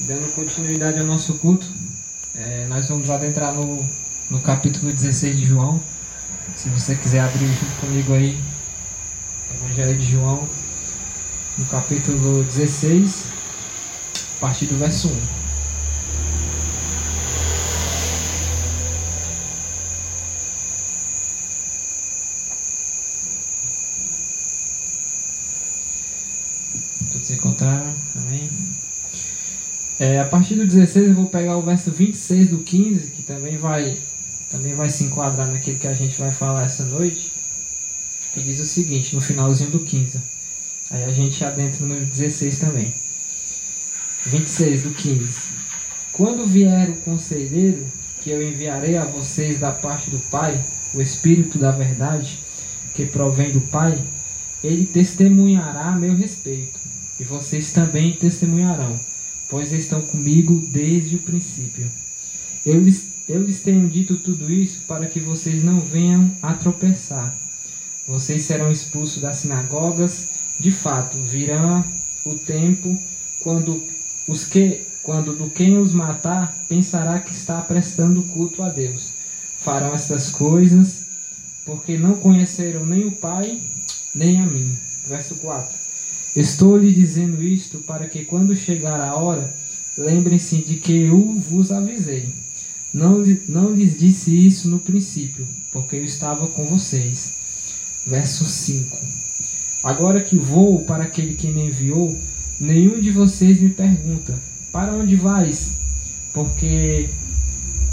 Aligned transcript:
Dando 0.00 0.32
continuidade 0.34 0.98
ao 0.98 1.06
nosso 1.06 1.34
culto, 1.34 1.66
é, 2.34 2.66
nós 2.68 2.88
vamos 2.88 3.08
adentrar 3.08 3.54
no, 3.54 3.86
no 4.30 4.40
capítulo 4.40 4.92
16 4.92 5.36
de 5.36 5.46
João. 5.46 5.80
Se 6.56 6.68
você 6.70 6.94
quiser 6.94 7.20
abrir 7.20 7.46
junto 7.46 7.80
comigo 7.80 8.12
aí, 8.14 8.38
Evangelho 9.54 9.98
de 9.98 10.10
João, 10.10 10.48
no 11.56 11.64
capítulo 11.66 12.42
16, 12.44 13.26
a 14.36 14.40
partir 14.40 14.66
do 14.66 14.76
verso 14.76 15.08
1. 15.08 15.42
encontraram? 27.42 27.92
Amém? 28.16 28.48
É, 30.02 30.18
a 30.18 30.24
partir 30.24 30.56
do 30.56 30.66
16 30.66 31.10
eu 31.10 31.14
vou 31.14 31.26
pegar 31.26 31.56
o 31.56 31.62
verso 31.62 31.92
26 31.92 32.48
do 32.48 32.58
15, 32.58 33.12
que 33.12 33.22
também 33.22 33.56
vai, 33.56 33.96
também 34.50 34.74
vai 34.74 34.90
se 34.90 35.04
enquadrar 35.04 35.46
naquilo 35.46 35.78
que 35.78 35.86
a 35.86 35.94
gente 35.94 36.18
vai 36.18 36.32
falar 36.32 36.64
essa 36.64 36.84
noite, 36.84 37.30
que 38.34 38.42
diz 38.42 38.58
o 38.58 38.64
seguinte, 38.64 39.14
no 39.14 39.20
finalzinho 39.20 39.70
do 39.70 39.78
15. 39.78 40.18
Aí 40.90 41.04
a 41.04 41.12
gente 41.12 41.44
adentra 41.44 41.86
no 41.86 42.04
16 42.04 42.58
também. 42.58 42.92
26 44.26 44.82
do 44.82 44.90
15. 44.90 45.40
Quando 46.12 46.48
vier 46.48 46.90
o 46.90 46.96
conselheiro, 47.02 47.86
que 48.22 48.30
eu 48.30 48.42
enviarei 48.42 48.96
a 48.96 49.04
vocês 49.04 49.60
da 49.60 49.70
parte 49.70 50.10
do 50.10 50.18
Pai, 50.18 50.60
o 50.92 51.00
Espírito 51.00 51.58
da 51.58 51.70
verdade, 51.70 52.40
que 52.92 53.06
provém 53.06 53.52
do 53.52 53.60
Pai, 53.60 54.02
ele 54.64 54.84
testemunhará 54.84 55.90
a 55.90 55.96
meu 55.96 56.16
respeito 56.16 56.80
e 57.20 57.22
vocês 57.22 57.70
também 57.70 58.14
testemunharão, 58.14 58.98
pois 59.52 59.70
estão 59.70 60.00
comigo 60.00 60.62
desde 60.68 61.16
o 61.16 61.18
princípio. 61.18 61.86
Eu 62.64 62.80
lhes, 62.80 63.08
eu 63.28 63.42
lhes 63.42 63.60
tenho 63.60 63.86
dito 63.86 64.16
tudo 64.16 64.50
isso 64.50 64.80
para 64.88 65.04
que 65.04 65.20
vocês 65.20 65.62
não 65.62 65.78
venham 65.78 66.34
a 66.40 66.54
tropeçar. 66.54 67.36
Vocês 68.08 68.46
serão 68.46 68.72
expulsos 68.72 69.20
das 69.20 69.36
sinagogas. 69.36 70.28
De 70.58 70.70
fato, 70.70 71.18
virá 71.22 71.84
o 72.24 72.34
tempo 72.34 72.98
quando 73.40 73.82
os 74.26 74.46
que 74.46 74.86
quando 75.02 75.34
do 75.34 75.50
quem 75.50 75.76
os 75.76 75.92
matar 75.92 76.56
pensará 76.66 77.20
que 77.20 77.32
está 77.32 77.60
prestando 77.60 78.22
culto 78.22 78.62
a 78.62 78.70
Deus. 78.70 79.10
Farão 79.58 79.92
estas 79.92 80.30
coisas 80.30 81.04
porque 81.66 81.98
não 81.98 82.14
conheceram 82.14 82.86
nem 82.86 83.04
o 83.04 83.12
Pai, 83.12 83.60
nem 84.14 84.40
a 84.40 84.46
mim. 84.46 84.74
Verso 85.06 85.34
4. 85.34 85.81
Estou 86.34 86.78
lhe 86.78 86.90
dizendo 86.90 87.42
isto 87.42 87.78
para 87.78 88.08
que 88.08 88.24
quando 88.24 88.56
chegar 88.56 88.98
a 89.00 89.14
hora, 89.14 89.54
lembrem-se 89.98 90.56
de 90.56 90.76
que 90.76 91.02
eu 91.02 91.34
vos 91.34 91.70
avisei. 91.70 92.30
Não, 92.92 93.22
não 93.46 93.74
lhes 93.74 93.98
disse 93.98 94.46
isso 94.46 94.68
no 94.68 94.78
princípio, 94.78 95.46
porque 95.70 95.96
eu 95.96 96.04
estava 96.04 96.46
com 96.46 96.64
vocês. 96.64 97.34
Verso 98.06 98.46
5. 98.46 98.98
Agora 99.82 100.22
que 100.22 100.36
vou 100.36 100.82
para 100.84 101.04
aquele 101.04 101.34
que 101.34 101.48
me 101.48 101.66
enviou, 101.66 102.18
nenhum 102.58 102.98
de 102.98 103.10
vocês 103.10 103.60
me 103.60 103.68
pergunta: 103.68 104.38
Para 104.72 104.94
onde 104.94 105.16
vais? 105.16 105.74
Porque 106.32 107.10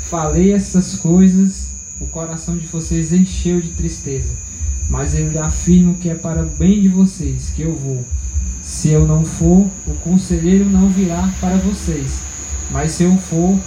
falei 0.09 0.53
essas 0.53 0.95
coisas, 0.95 1.71
o 1.99 2.07
coração 2.07 2.57
de 2.57 2.65
vocês 2.67 3.11
encheu 3.11 3.59
de 3.59 3.69
tristeza. 3.69 4.33
Mas 4.89 5.13
eu 5.13 5.29
lhe 5.29 5.37
afirmo 5.37 5.95
que 5.95 6.09
é 6.09 6.15
para 6.15 6.43
o 6.43 6.49
bem 6.49 6.81
de 6.81 6.87
vocês 6.87 7.49
que 7.49 7.63
eu 7.63 7.75
vou. 7.75 8.05
Se 8.69 8.89
eu 8.89 9.07
não 9.07 9.25
for, 9.25 9.67
o 9.87 9.95
conselheiro 10.03 10.63
não 10.63 10.89
virá 10.89 11.27
para 11.41 11.57
vocês. 11.57 12.19
Mas 12.69 12.91
se 12.91 13.03
eu 13.03 13.17
for, 13.17 13.59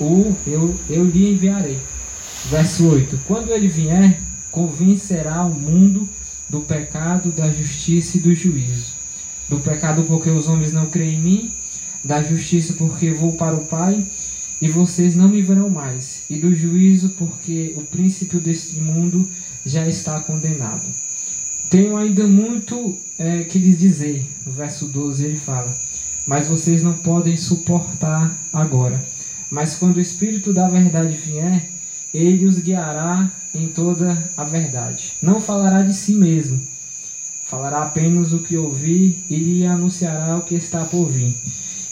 o 0.00 0.32
eu, 0.46 0.78
eu 0.88 1.04
lhe 1.04 1.32
enviarei. 1.32 1.76
Verso 2.48 2.86
8: 2.86 3.18
Quando 3.26 3.50
ele 3.50 3.66
vier, 3.66 4.20
convencerá 4.52 5.44
o 5.44 5.52
mundo 5.52 6.08
do 6.48 6.60
pecado, 6.60 7.32
da 7.32 7.50
justiça 7.50 8.16
e 8.16 8.20
do 8.20 8.32
juízo. 8.32 8.92
Do 9.48 9.58
pecado, 9.58 10.04
porque 10.04 10.30
os 10.30 10.46
homens 10.46 10.72
não 10.72 10.86
creem 10.86 11.16
em 11.16 11.20
mim, 11.20 11.52
da 12.04 12.22
justiça, 12.22 12.74
porque 12.74 13.10
vou 13.10 13.32
para 13.32 13.56
o 13.56 13.66
Pai 13.66 14.06
e 14.62 14.68
vocês 14.68 15.16
não 15.16 15.28
me 15.28 15.42
verão 15.42 15.68
mais, 15.68 16.22
e 16.30 16.36
do 16.36 16.54
juízo, 16.54 17.08
porque 17.18 17.74
o 17.76 17.82
príncipe 17.82 18.36
deste 18.36 18.76
mundo 18.76 19.28
já 19.66 19.84
está 19.88 20.20
condenado. 20.20 20.86
Tenho 21.74 21.96
ainda 21.96 22.24
muito 22.24 22.96
é, 23.18 23.42
que 23.42 23.58
lhes 23.58 23.80
dizer. 23.80 24.24
No 24.46 24.52
verso 24.52 24.86
12 24.86 25.24
ele 25.24 25.36
fala: 25.36 25.76
Mas 26.24 26.46
vocês 26.46 26.84
não 26.84 26.92
podem 26.92 27.36
suportar 27.36 28.38
agora. 28.52 29.04
Mas 29.50 29.74
quando 29.74 29.96
o 29.96 30.00
Espírito 30.00 30.52
da 30.52 30.68
verdade 30.68 31.16
vier, 31.16 31.68
ele 32.14 32.46
os 32.46 32.60
guiará 32.60 33.28
em 33.52 33.66
toda 33.66 34.30
a 34.36 34.44
verdade. 34.44 35.14
Não 35.20 35.40
falará 35.40 35.82
de 35.82 35.92
si 35.94 36.12
mesmo, 36.14 36.62
falará 37.44 37.82
apenas 37.82 38.32
o 38.32 38.38
que 38.38 38.56
ouvir 38.56 39.18
e 39.28 39.34
lhe 39.34 39.66
anunciará 39.66 40.36
o 40.36 40.42
que 40.42 40.54
está 40.54 40.84
por 40.84 41.06
vir. 41.06 41.34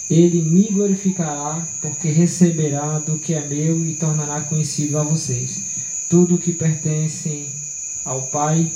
Ele 0.09 0.43
me 0.43 0.69
glorificará, 0.71 1.67
porque 1.81 2.09
receberá 2.09 3.01
do 3.01 3.19
que 3.19 3.35
é 3.35 3.45
meu 3.45 3.85
e 3.85 3.95
tornará 3.95 4.43
conhecido 4.43 4.97
a 4.97 5.03
vocês. 5.03 5.61
Tudo 6.09 6.37
o 6.37 6.39
que 6.39 6.53
pertence 6.53 7.47
ao 8.05 8.23
Pai 8.23 8.71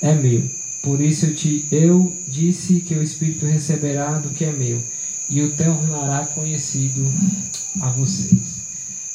é 0.00 0.14
meu. 0.14 0.48
Por 0.82 1.00
isso 1.00 1.26
eu, 1.26 1.34
te, 1.34 1.66
eu 1.70 2.16
disse 2.26 2.80
que 2.80 2.94
o 2.94 3.02
Espírito 3.02 3.46
receberá 3.46 4.18
do 4.18 4.30
que 4.30 4.44
é 4.44 4.52
meu 4.52 4.82
e 5.28 5.42
o 5.42 5.54
tornará 5.54 6.26
conhecido 6.26 7.04
a 7.80 7.90
vocês. 7.90 8.62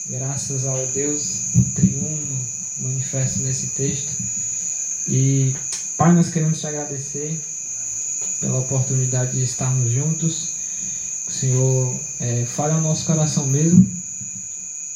Graças 0.07 0.65
ao 0.65 0.85
Deus 0.87 1.43
triuno 1.73 2.37
manifesto 2.79 3.41
nesse 3.41 3.67
texto. 3.67 4.11
E, 5.07 5.55
Pai, 5.97 6.13
nós 6.13 6.29
queremos 6.29 6.59
te 6.59 6.67
agradecer 6.67 7.39
pela 8.39 8.59
oportunidade 8.59 9.31
de 9.31 9.43
estarmos 9.43 9.91
juntos. 9.91 10.49
O 11.27 11.31
Senhor 11.31 11.99
é, 12.19 12.45
fale 12.45 12.73
ao 12.73 12.81
nosso 12.81 13.05
coração 13.05 13.47
mesmo 13.47 13.89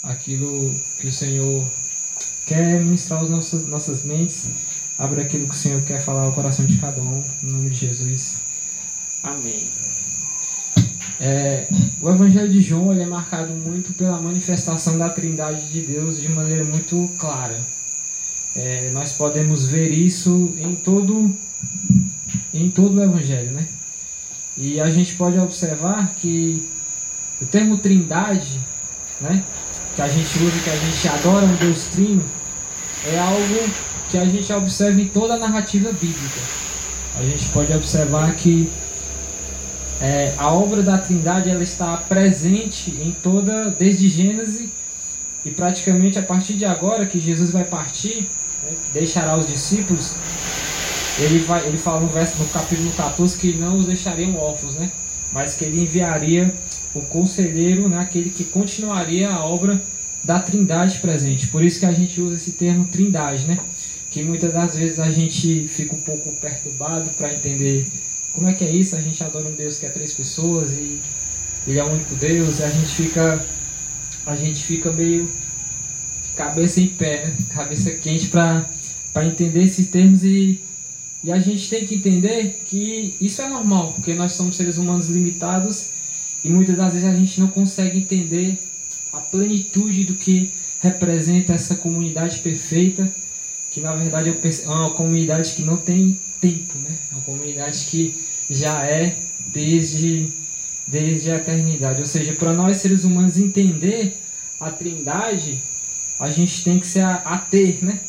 aquilo 0.03 0.75
que 0.99 1.07
o 1.07 1.11
Senhor 1.11 1.65
quer 2.45 2.81
ministrar 2.81 3.23
às 3.23 3.29
nossas, 3.29 3.67
nossas 3.67 4.03
mentes 4.03 4.49
Abra 4.97 5.21
aquilo 5.21 5.47
que 5.47 5.53
o 5.53 5.57
Senhor 5.57 5.81
quer 5.83 6.01
falar 6.01 6.23
ao 6.23 6.33
coração 6.33 6.65
de 6.65 6.77
cada 6.77 7.01
um, 7.01 7.23
em 7.43 7.47
nome 7.47 7.69
de 7.69 7.75
Jesus. 7.75 8.37
Amém. 9.21 9.67
É, 11.19 11.67
o 12.01 12.09
Evangelho 12.09 12.51
de 12.51 12.61
João 12.61 12.93
é 12.93 13.05
marcado 13.05 13.53
muito 13.53 13.93
pela 13.93 14.19
manifestação 14.19 14.97
da 14.97 15.09
Trindade 15.09 15.67
de 15.69 15.81
Deus 15.81 16.19
de 16.19 16.29
maneira 16.29 16.63
muito 16.63 17.09
clara. 17.17 17.59
É, 18.55 18.89
nós 18.91 19.11
podemos 19.11 19.67
ver 19.67 19.91
isso 19.91 20.53
em 20.57 20.73
todo, 20.75 21.31
em 22.53 22.69
todo 22.71 22.97
o 22.97 23.03
Evangelho, 23.03 23.51
né? 23.51 23.67
E 24.57 24.81
a 24.81 24.89
gente 24.89 25.15
pode 25.15 25.37
observar 25.37 26.15
que 26.19 26.67
o 27.39 27.45
termo 27.45 27.77
Trindade, 27.77 28.59
né, 29.21 29.43
que 29.95 30.01
a 30.01 30.07
gente 30.07 30.39
usa, 30.39 30.59
que 30.63 30.69
a 30.69 30.75
gente 30.75 31.07
adora 31.07 31.45
um 31.45 31.55
Deus 31.55 31.83
Trino, 31.85 32.25
é 33.05 33.19
algo 33.19 33.71
que 34.09 34.17
a 34.17 34.25
gente 34.25 34.51
observa 34.53 35.01
em 35.01 35.07
toda 35.07 35.33
a 35.35 35.37
narrativa 35.37 35.91
bíblica. 35.91 36.39
A 37.19 37.23
gente 37.23 37.49
pode 37.49 37.73
observar 37.73 38.33
que 38.35 38.69
é, 39.99 40.33
a 40.37 40.51
obra 40.51 40.83
da 40.83 40.97
Trindade 40.97 41.49
ela 41.49 41.63
está 41.63 41.97
presente 41.97 42.91
em 42.91 43.15
toda, 43.23 43.69
desde 43.71 44.07
Gênesis 44.07 44.69
e 45.43 45.49
praticamente 45.49 46.19
a 46.19 46.21
partir 46.21 46.53
de 46.53 46.65
agora 46.65 47.05
que 47.05 47.19
Jesus 47.19 47.51
vai 47.51 47.63
partir, 47.63 48.29
né, 48.63 48.77
deixará 48.93 49.35
os 49.35 49.47
discípulos, 49.47 50.13
ele, 51.19 51.39
vai, 51.39 51.65
ele 51.65 51.77
fala 51.77 52.01
no, 52.01 52.07
verso, 52.07 52.37
no 52.37 52.47
capítulo 52.49 52.91
14 52.91 53.37
que 53.37 53.53
não 53.53 53.77
os 53.77 53.87
deixariam 53.87 54.37
órfãos, 54.37 54.75
né? 54.75 54.91
mas 55.31 55.55
que 55.55 55.65
ele 55.65 55.81
enviaria 55.81 56.53
o 56.93 57.01
conselheiro, 57.01 57.89
né, 57.89 57.99
aquele 57.99 58.29
que 58.29 58.43
continuaria 58.43 59.29
a 59.29 59.43
obra 59.43 59.81
da 60.23 60.39
Trindade 60.39 60.99
presente. 60.99 61.47
Por 61.47 61.63
isso 61.63 61.79
que 61.79 61.85
a 61.85 61.91
gente 61.91 62.19
usa 62.21 62.35
esse 62.35 62.51
termo 62.51 62.85
Trindade, 62.85 63.45
né? 63.45 63.57
Que 64.17 64.23
muitas 64.23 64.51
das 64.51 64.75
vezes 64.75 64.99
a 64.99 65.11
gente 65.11 65.67
fica 65.67 65.93
um 65.93 65.99
pouco 65.99 66.31
perturbado 66.31 67.11
para 67.11 67.31
entender 67.31 67.85
como 68.33 68.49
é 68.49 68.53
que 68.53 68.63
é 68.63 68.71
isso. 68.71 68.95
A 68.95 69.01
gente 69.01 69.23
adora 69.23 69.47
um 69.47 69.51
Deus 69.51 69.77
que 69.77 69.85
é 69.85 69.89
três 69.89 70.11
pessoas 70.11 70.71
e 70.71 70.99
ele 71.67 71.77
é 71.77 71.83
o 71.83 71.87
único 71.87 72.15
Deus. 72.15 72.57
E 72.57 72.63
a 72.63 72.69
gente 72.69 72.87
fica, 72.87 73.45
a 74.25 74.35
gente 74.35 74.63
fica 74.63 74.91
meio 74.91 75.29
cabeça 76.35 76.81
em 76.81 76.87
pé, 76.87 77.27
né? 77.27 77.35
cabeça 77.49 77.91
quente 77.91 78.27
para 78.29 78.65
entender 79.23 79.63
esses 79.63 79.87
termos 79.91 80.23
e, 80.23 80.59
e 81.23 81.31
a 81.31 81.37
gente 81.37 81.69
tem 81.69 81.85
que 81.85 81.93
entender 81.93 82.63
que 82.65 83.13
isso 83.21 83.43
é 83.43 83.47
normal, 83.47 83.93
porque 83.93 84.15
nós 84.15 84.31
somos 84.31 84.55
seres 84.55 84.77
humanos 84.77 85.09
limitados 85.09 85.89
e 86.43 86.49
muitas 86.49 86.77
das 86.77 86.93
vezes 86.93 87.07
a 87.07 87.15
gente 87.15 87.39
não 87.39 87.49
consegue 87.49 87.99
entender 87.99 88.57
a 89.13 89.19
plenitude 89.19 90.05
do 90.05 90.15
que 90.15 90.51
representa 90.79 91.53
essa 91.53 91.75
comunidade 91.75 92.39
perfeita 92.39 93.11
que 93.71 93.81
na 93.81 93.93
verdade 93.93 94.29
é 94.29 94.69
uma 94.69 94.91
comunidade 94.91 95.53
que 95.53 95.61
não 95.61 95.77
tem 95.77 96.19
tempo, 96.39 96.77
né? 96.79 96.95
É 97.11 97.15
uma 97.15 97.23
comunidade 97.23 97.85
que 97.85 98.15
já 98.49 98.83
é 98.83 99.15
desde, 99.47 100.29
desde 100.85 101.31
a 101.31 101.37
eternidade. 101.37 101.99
Ou 101.99 102.07
seja, 102.07 102.33
para 102.33 102.53
nós 102.53 102.77
seres 102.77 103.03
humanos 103.03 103.37
entender 103.37 104.17
a 104.59 104.71
Trindade, 104.71 105.61
a 106.19 106.29
gente 106.29 106.63
tem 106.63 106.79
que 106.79 106.87
se 106.87 106.99
ater, 106.99 107.77
né? 107.81 107.99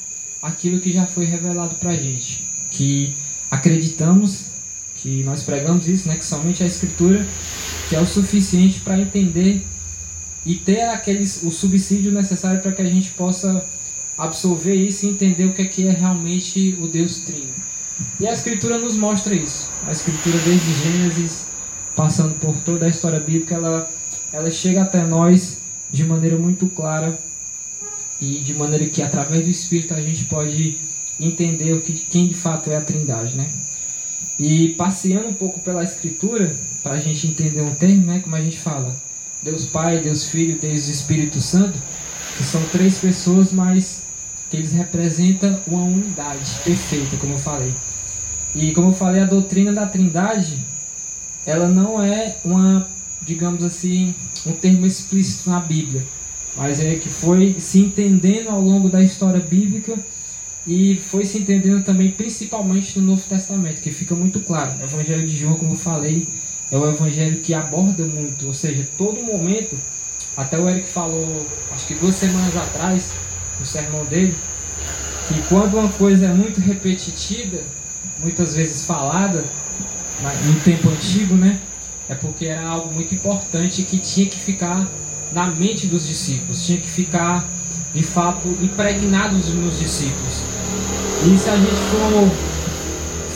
Aquilo 0.40 0.80
que 0.80 0.92
já 0.92 1.06
foi 1.06 1.24
revelado 1.24 1.74
para 1.74 1.90
a 1.90 1.96
gente, 1.96 2.44
que 2.70 3.14
acreditamos, 3.50 4.46
que 4.96 5.22
nós 5.24 5.42
pregamos 5.42 5.88
isso, 5.88 6.08
né? 6.08 6.16
Que 6.16 6.24
somente 6.24 6.62
a 6.62 6.66
Escritura 6.66 7.26
que 7.88 7.96
é 7.96 8.00
o 8.00 8.06
suficiente 8.06 8.80
para 8.80 8.98
entender 8.98 9.62
e 10.44 10.54
ter 10.54 10.82
aqueles, 10.82 11.42
o 11.42 11.50
subsídio 11.50 12.12
necessário 12.12 12.60
para 12.60 12.72
que 12.72 12.82
a 12.82 12.88
gente 12.88 13.10
possa 13.10 13.64
absorver 14.18 14.74
isso 14.74 15.06
e 15.06 15.10
entender 15.10 15.44
o 15.44 15.52
que 15.52 15.62
é, 15.62 15.64
que 15.66 15.86
é 15.86 15.92
realmente 15.92 16.76
o 16.80 16.88
Deus 16.88 17.18
Trino. 17.20 17.52
E 18.18 18.26
a 18.26 18.32
Escritura 18.32 18.78
nos 18.78 18.96
mostra 18.96 19.34
isso. 19.34 19.70
A 19.86 19.92
Escritura, 19.92 20.36
desde 20.38 20.72
Gênesis, 20.74 21.46
passando 21.94 22.34
por 22.38 22.56
toda 22.64 22.86
a 22.86 22.88
história 22.88 23.20
bíblica, 23.20 23.54
ela, 23.54 23.90
ela 24.32 24.50
chega 24.50 24.82
até 24.82 25.04
nós 25.04 25.58
de 25.90 26.04
maneira 26.04 26.36
muito 26.36 26.66
clara 26.66 27.18
e 28.20 28.38
de 28.38 28.54
maneira 28.54 28.86
que, 28.86 29.00
através 29.02 29.44
do 29.44 29.50
Espírito, 29.50 29.94
a 29.94 30.00
gente 30.00 30.24
pode 30.24 30.78
entender 31.20 31.72
o 31.72 31.80
que, 31.80 31.92
quem 31.92 32.26
de 32.26 32.34
fato 32.34 32.70
é 32.70 32.76
a 32.76 32.80
Trindade. 32.80 33.36
Né? 33.36 33.48
E 34.38 34.70
passeando 34.70 35.28
um 35.28 35.34
pouco 35.34 35.60
pela 35.60 35.84
Escritura, 35.84 36.56
para 36.82 36.94
a 36.94 37.00
gente 37.00 37.26
entender 37.26 37.60
um 37.60 37.74
termo, 37.74 38.06
né, 38.06 38.20
como 38.22 38.34
a 38.34 38.40
gente 38.40 38.58
fala, 38.58 38.94
Deus 39.42 39.66
Pai, 39.66 40.00
Deus 40.00 40.24
Filho, 40.24 40.58
Deus 40.58 40.88
Espírito 40.88 41.40
Santo, 41.40 41.78
que 42.36 42.44
são 42.44 42.62
três 42.70 42.98
pessoas, 42.98 43.52
mas 43.52 44.07
que 44.50 44.56
eles 44.56 44.72
representam 44.72 45.58
uma 45.66 45.82
unidade 45.82 46.50
perfeita, 46.64 47.16
como 47.16 47.34
eu 47.34 47.38
falei. 47.38 47.72
E 48.54 48.72
como 48.72 48.88
eu 48.88 48.94
falei, 48.94 49.22
a 49.22 49.26
doutrina 49.26 49.72
da 49.72 49.86
Trindade, 49.86 50.58
ela 51.44 51.68
não 51.68 52.02
é 52.02 52.36
uma, 52.44 52.88
digamos 53.22 53.62
assim, 53.62 54.14
um 54.46 54.52
termo 54.52 54.86
explícito 54.86 55.50
na 55.50 55.60
Bíblia, 55.60 56.02
mas 56.56 56.80
é 56.80 56.94
que 56.96 57.08
foi 57.08 57.56
se 57.58 57.80
entendendo 57.80 58.48
ao 58.48 58.60
longo 58.60 58.88
da 58.88 59.02
história 59.02 59.40
bíblica 59.40 59.94
e 60.66 61.00
foi 61.10 61.24
se 61.24 61.38
entendendo 61.38 61.84
também 61.84 62.10
principalmente 62.10 62.98
no 62.98 63.06
Novo 63.06 63.22
Testamento, 63.28 63.80
que 63.80 63.90
fica 63.90 64.14
muito 64.14 64.40
claro. 64.40 64.72
O 64.80 64.84
Evangelho 64.84 65.26
de 65.26 65.36
João, 65.36 65.54
como 65.54 65.72
eu 65.72 65.78
falei, 65.78 66.26
é 66.70 66.76
o 66.76 66.88
evangelho 66.88 67.40
que 67.40 67.54
aborda 67.54 68.04
muito, 68.04 68.46
ou 68.46 68.52
seja, 68.54 68.86
todo 68.96 69.22
momento, 69.22 69.76
até 70.36 70.58
o 70.58 70.68
Eric 70.68 70.86
falou, 70.86 71.46
acho 71.72 71.86
que 71.86 71.94
duas 71.94 72.14
semanas 72.14 72.54
atrás, 72.54 73.12
no 73.58 73.66
sermão 73.66 74.04
dele, 74.04 74.36
que 75.28 75.40
quando 75.48 75.78
uma 75.78 75.88
coisa 75.90 76.26
é 76.26 76.32
muito 76.32 76.60
repetitiva, 76.60 77.58
muitas 78.18 78.54
vezes 78.54 78.84
falada, 78.84 79.44
no 80.44 80.60
tempo 80.60 80.88
antigo, 80.88 81.34
né? 81.34 81.58
É 82.08 82.14
porque 82.14 82.46
era 82.46 82.66
algo 82.66 82.92
muito 82.92 83.14
importante 83.14 83.82
que 83.82 83.98
tinha 83.98 84.26
que 84.26 84.38
ficar 84.38 84.88
na 85.32 85.46
mente 85.46 85.86
dos 85.86 86.06
discípulos, 86.06 86.64
tinha 86.64 86.78
que 86.78 86.88
ficar 86.88 87.46
de 87.94 88.02
fato 88.02 88.48
impregnados 88.62 89.48
nos 89.48 89.78
discípulos. 89.78 90.42
E 91.26 91.38
se 91.38 91.50
a 91.50 91.56
gente 91.56 91.70
for 91.70 92.30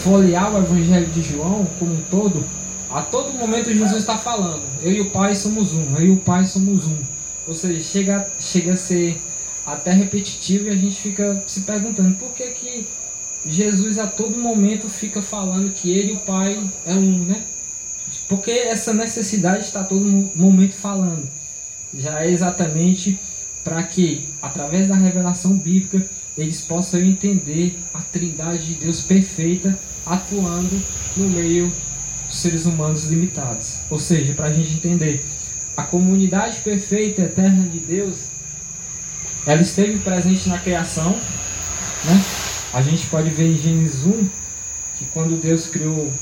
folhear 0.02 0.54
o 0.54 0.58
Evangelho 0.58 1.06
de 1.06 1.22
João 1.22 1.66
como 1.78 1.92
um 1.92 2.02
todo, 2.10 2.44
a 2.90 3.02
todo 3.02 3.32
momento 3.32 3.72
Jesus 3.72 4.00
está 4.00 4.16
falando, 4.16 4.62
eu 4.82 4.92
e 4.92 5.00
o 5.00 5.10
Pai 5.10 5.34
somos 5.34 5.72
um, 5.72 5.96
eu 5.96 6.06
e 6.06 6.10
o 6.10 6.16
Pai 6.16 6.44
somos 6.44 6.86
um. 6.86 6.96
Ou 7.46 7.54
seja, 7.54 7.82
chega, 7.82 8.28
chega 8.38 8.74
a 8.74 8.76
ser 8.76 9.20
até 9.66 9.92
repetitivo 9.92 10.66
e 10.66 10.70
a 10.70 10.76
gente 10.76 10.96
fica 10.96 11.42
se 11.46 11.60
perguntando 11.60 12.16
por 12.16 12.32
que, 12.32 12.48
que 12.48 12.86
Jesus 13.46 13.98
a 13.98 14.06
todo 14.06 14.36
momento 14.36 14.88
fica 14.88 15.20
falando 15.20 15.72
que 15.72 15.90
ele 15.90 16.12
e 16.12 16.16
o 16.16 16.20
Pai 16.20 16.58
é 16.86 16.94
um, 16.94 17.24
né? 17.24 17.42
Porque 18.28 18.50
essa 18.50 18.92
necessidade 18.92 19.64
está 19.64 19.80
a 19.80 19.84
todo 19.84 20.30
momento 20.34 20.74
falando. 20.74 21.28
Já 21.94 22.24
é 22.24 22.30
exatamente 22.30 23.18
para 23.64 23.82
que, 23.82 24.28
através 24.40 24.88
da 24.88 24.94
revelação 24.94 25.56
bíblica, 25.56 26.04
eles 26.36 26.60
possam 26.60 27.00
entender 27.00 27.78
a 27.92 28.00
trindade 28.00 28.66
de 28.66 28.74
Deus 28.74 29.02
perfeita 29.02 29.78
atuando 30.04 30.82
no 31.16 31.28
meio 31.28 31.72
seres 32.30 32.64
humanos 32.64 33.04
limitados. 33.04 33.76
Ou 33.90 33.98
seja, 33.98 34.32
para 34.34 34.46
a 34.46 34.52
gente 34.52 34.74
entender, 34.74 35.24
a 35.76 35.82
comunidade 35.82 36.60
perfeita, 36.60 37.22
eterna 37.22 37.68
de 37.68 37.78
Deus, 37.78 38.16
ela 39.46 39.60
esteve 39.60 39.98
presente 39.98 40.48
na 40.48 40.58
criação. 40.58 41.12
Né? 41.12 42.24
A 42.72 42.82
gente 42.82 43.06
pode 43.06 43.30
ver 43.30 43.48
em 43.52 43.58
Gênesis 43.58 44.04
1 44.04 44.28
que 44.98 45.04
quando 45.12 45.40
Deus 45.40 45.66
criou, 45.66 46.12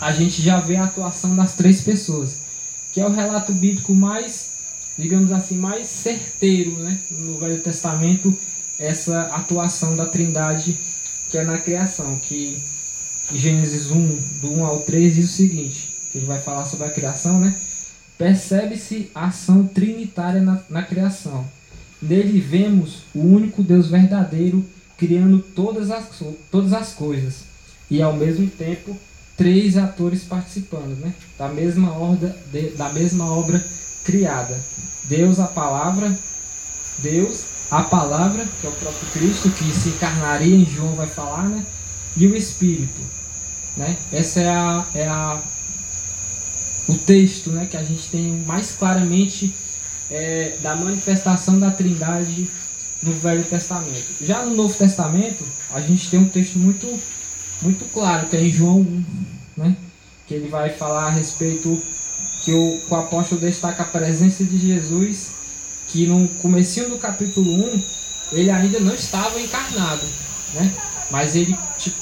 a 0.00 0.12
gente 0.12 0.42
já 0.42 0.58
vê 0.58 0.76
a 0.76 0.84
atuação 0.84 1.36
das 1.36 1.54
três 1.54 1.80
pessoas, 1.82 2.40
que 2.92 3.00
é 3.00 3.06
o 3.06 3.12
relato 3.12 3.52
bíblico 3.52 3.94
mais, 3.94 4.52
digamos 4.98 5.30
assim, 5.32 5.56
mais 5.56 5.86
certeiro 5.88 6.72
né? 6.78 6.98
no 7.10 7.38
Velho 7.38 7.60
Testamento, 7.60 8.36
essa 8.78 9.22
atuação 9.32 9.94
da 9.94 10.06
Trindade 10.06 10.78
que 11.30 11.38
é 11.38 11.44
na 11.44 11.58
criação, 11.58 12.18
que 12.18 12.60
Gênesis 13.32 13.90
1, 13.90 14.18
do 14.40 14.52
1 14.52 14.64
ao 14.64 14.80
3, 14.80 15.14
diz 15.14 15.30
o 15.30 15.32
seguinte, 15.32 15.94
que 16.10 16.18
ele 16.18 16.26
vai 16.26 16.40
falar 16.40 16.64
sobre 16.64 16.86
a 16.86 16.90
criação, 16.90 17.38
né? 17.38 17.54
Percebe-se 18.18 19.10
a 19.14 19.26
ação 19.26 19.66
trinitária 19.66 20.42
na, 20.42 20.60
na 20.68 20.82
criação. 20.82 21.48
Nele 22.02 22.40
vemos 22.40 23.02
o 23.14 23.20
único 23.20 23.62
Deus 23.62 23.88
verdadeiro 23.88 24.64
criando 24.96 25.38
todas 25.54 25.90
as, 25.90 26.04
todas 26.50 26.72
as 26.72 26.92
coisas. 26.92 27.44
E 27.90 28.00
ao 28.00 28.12
mesmo 28.12 28.46
tempo, 28.48 28.96
três 29.36 29.76
atores 29.76 30.22
participando, 30.22 30.98
né? 31.00 31.12
Da 31.38 31.48
mesma, 31.48 31.92
orda, 31.92 32.36
de, 32.52 32.70
da 32.70 32.90
mesma 32.90 33.30
obra 33.32 33.62
criada. 34.04 34.58
Deus, 35.04 35.40
a 35.40 35.46
palavra, 35.46 36.16
Deus, 36.98 37.44
a 37.70 37.82
palavra, 37.82 38.46
que 38.60 38.66
é 38.66 38.70
o 38.70 38.74
próprio 38.74 39.10
Cristo, 39.12 39.50
que 39.50 39.64
se 39.72 39.90
encarnaria 39.90 40.54
em 40.54 40.66
João 40.66 40.94
vai 40.94 41.06
falar, 41.06 41.48
né? 41.48 41.64
E 42.16 42.26
o 42.26 42.36
Espírito, 42.36 43.00
né? 43.76 43.96
Essa 44.12 44.40
é 44.40 44.48
a, 44.48 44.86
é 44.94 45.08
a 45.08 45.40
o 46.90 46.98
texto 46.98 47.50
né, 47.50 47.66
que 47.70 47.76
a 47.76 47.84
gente 47.84 48.08
tem 48.08 48.42
mais 48.46 48.72
claramente 48.72 49.54
é, 50.10 50.56
da 50.60 50.74
manifestação 50.74 51.58
da 51.58 51.70
Trindade 51.70 52.48
no 53.02 53.12
Velho 53.12 53.44
Testamento. 53.44 54.04
Já 54.20 54.44
no 54.44 54.54
Novo 54.54 54.74
Testamento, 54.76 55.44
a 55.72 55.80
gente 55.80 56.10
tem 56.10 56.20
um 56.20 56.28
texto 56.28 56.58
muito, 56.58 56.86
muito 57.62 57.84
claro, 57.92 58.28
que 58.28 58.36
é 58.36 58.42
em 58.42 58.50
João 58.50 58.80
1, 58.80 59.04
né, 59.56 59.76
que 60.26 60.34
ele 60.34 60.48
vai 60.48 60.70
falar 60.70 61.06
a 61.06 61.10
respeito 61.10 61.80
que 62.42 62.52
o, 62.52 62.80
o 62.88 62.94
apóstolo 62.94 63.40
destaca 63.40 63.82
a 63.82 63.86
presença 63.86 64.44
de 64.44 64.58
Jesus, 64.58 65.30
que 65.88 66.06
no 66.06 66.28
comecinho 66.40 66.90
do 66.90 66.98
capítulo 66.98 67.50
1, 67.74 67.82
ele 68.32 68.50
ainda 68.50 68.80
não 68.80 68.94
estava 68.94 69.40
encarnado, 69.40 70.04
né, 70.54 70.72
mas 71.10 71.34
ele 71.34 71.56
tipo, 71.78 71.96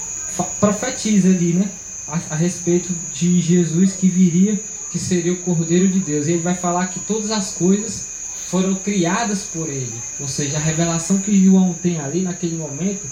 profetiza 0.60 1.28
ali, 1.28 1.52
né? 1.52 1.68
A, 2.06 2.20
a, 2.30 2.36
respeito 2.36 2.94
de 3.12 3.40
Jesus 3.40 3.92
que 3.92 4.08
viria, 4.08 4.58
que 4.90 4.98
seria 4.98 5.32
o 5.32 5.38
Cordeiro 5.38 5.88
de 5.88 6.00
Deus. 6.00 6.26
E 6.26 6.32
ele 6.32 6.42
vai 6.42 6.54
falar 6.54 6.86
que 6.88 7.00
todas 7.00 7.30
as 7.30 7.52
coisas 7.52 8.06
foram 8.48 8.74
criadas 8.74 9.42
por 9.42 9.68
ele. 9.68 9.92
Ou 10.18 10.28
seja, 10.28 10.56
a 10.56 10.60
revelação 10.60 11.18
que 11.18 11.44
João 11.44 11.74
tem 11.74 12.00
ali 12.00 12.22
naquele 12.22 12.56
momento, 12.56 13.06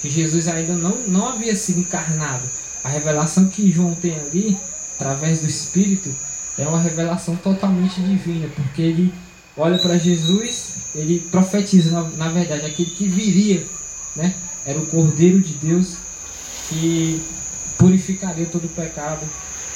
que 0.00 0.10
Jesus 0.10 0.48
ainda 0.48 0.74
não, 0.74 0.96
não 1.06 1.28
havia 1.28 1.54
sido 1.54 1.80
encarnado. 1.80 2.42
A 2.82 2.88
revelação 2.88 3.48
que 3.48 3.70
João 3.70 3.94
tem 3.94 4.18
ali, 4.18 4.56
através 4.94 5.40
do 5.40 5.48
Espírito, 5.48 6.14
é 6.58 6.66
uma 6.66 6.80
revelação 6.80 7.36
totalmente 7.36 8.00
divina, 8.00 8.48
porque 8.54 8.82
ele 8.82 9.14
olha 9.56 9.78
para 9.78 9.96
Jesus, 9.98 10.74
ele 10.94 11.20
profetiza, 11.30 11.90
na, 11.90 12.02
na 12.10 12.28
verdade, 12.28 12.66
aquele 12.66 12.90
que 12.90 13.06
viria, 13.06 13.64
né? 14.16 14.34
Era 14.64 14.78
o 14.78 14.86
Cordeiro 14.86 15.40
de 15.40 15.54
Deus 15.54 15.94
que 16.68 17.22
purificaria 17.78 18.46
todo 18.46 18.66
o 18.66 18.68
pecado 18.68 19.26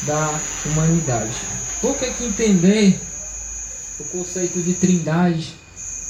da 0.02 0.40
humanidade. 0.66 1.32
Por 1.80 1.96
que, 1.96 2.10
que 2.12 2.24
entender 2.24 3.00
o 3.98 4.04
conceito 4.04 4.60
de 4.60 4.74
trindade 4.74 5.54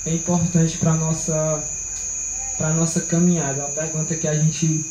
é 0.07 0.15
importante 0.15 0.79
para 0.79 0.95
nossa, 0.95 1.63
para 2.57 2.73
nossa 2.73 3.03
caminhada? 3.03 3.61
É 3.61 3.65
uma 3.65 3.71
pergunta 3.71 4.15
que 4.15 4.29
a 4.29 4.35
gente, 4.35 4.85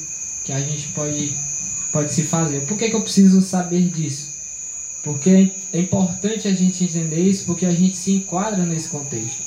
que 0.43 0.51
a 0.51 0.59
gente 0.59 0.89
pode, 0.89 1.37
pode 1.91 2.13
se 2.13 2.23
fazer. 2.23 2.65
Por 2.65 2.77
que, 2.77 2.89
que 2.89 2.95
eu 2.95 3.01
preciso 3.01 3.41
saber 3.41 3.89
disso? 3.89 4.33
Porque 5.03 5.51
é 5.73 5.79
importante 5.79 6.47
a 6.47 6.53
gente 6.53 6.85
entender 6.85 7.19
isso 7.19 7.43
porque 7.45 7.65
a 7.65 7.73
gente 7.73 7.95
se 7.95 8.13
enquadra 8.13 8.65
nesse 8.65 8.87
contexto. 8.87 9.41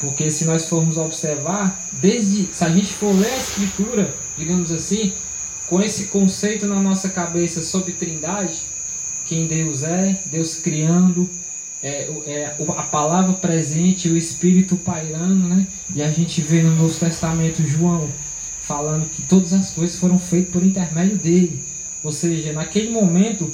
Porque 0.00 0.30
se 0.30 0.44
nós 0.44 0.66
formos 0.66 0.96
observar, 0.96 1.78
desde 1.92 2.48
se 2.52 2.64
a 2.64 2.68
gente 2.68 2.86
for 2.86 3.12
ler 3.14 3.30
a 3.30 3.36
escritura, 3.36 4.14
digamos 4.36 4.70
assim, 4.70 5.12
com 5.68 5.82
esse 5.82 6.06
conceito 6.06 6.66
na 6.66 6.80
nossa 6.80 7.08
cabeça 7.08 7.62
sobre 7.62 7.92
trindade, 7.92 8.62
quem 9.26 9.46
Deus 9.46 9.82
é, 9.82 10.18
Deus 10.26 10.56
criando, 10.56 11.28
é, 11.82 12.10
é, 12.26 12.56
a 12.76 12.82
palavra 12.82 13.34
presente, 13.34 14.08
o 14.08 14.16
Espírito 14.16 14.76
pairando, 14.76 15.48
né? 15.48 15.66
E 15.94 16.02
a 16.02 16.10
gente 16.10 16.40
vê 16.40 16.62
no 16.62 16.74
Novo 16.74 16.98
Testamento 16.98 17.62
João 17.62 18.08
falando 18.62 19.08
que 19.10 19.22
todas 19.22 19.52
as 19.52 19.70
coisas 19.70 19.96
foram 19.96 20.18
feitas 20.18 20.52
por 20.52 20.64
intermédio 20.64 21.16
dele. 21.16 21.62
Ou 22.02 22.12
seja, 22.12 22.52
naquele 22.52 22.90
momento, 22.90 23.52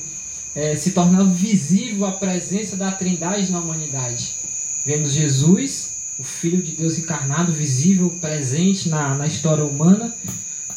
é, 0.55 0.75
se 0.77 0.93
tornando 0.93 1.31
visível 1.31 2.07
a 2.07 2.13
presença 2.13 2.77
da 2.77 2.91
Trindade 2.93 3.51
na 3.51 3.61
humanidade. 3.61 4.37
Vemos 4.85 5.13
Jesus, 5.13 5.95
o 6.19 6.23
Filho 6.23 6.63
de 6.63 6.73
Deus 6.73 6.99
encarnado, 6.99 7.53
visível, 7.53 8.11
presente 8.21 8.89
na, 8.89 9.15
na 9.15 9.27
história 9.27 9.65
humana. 9.65 10.15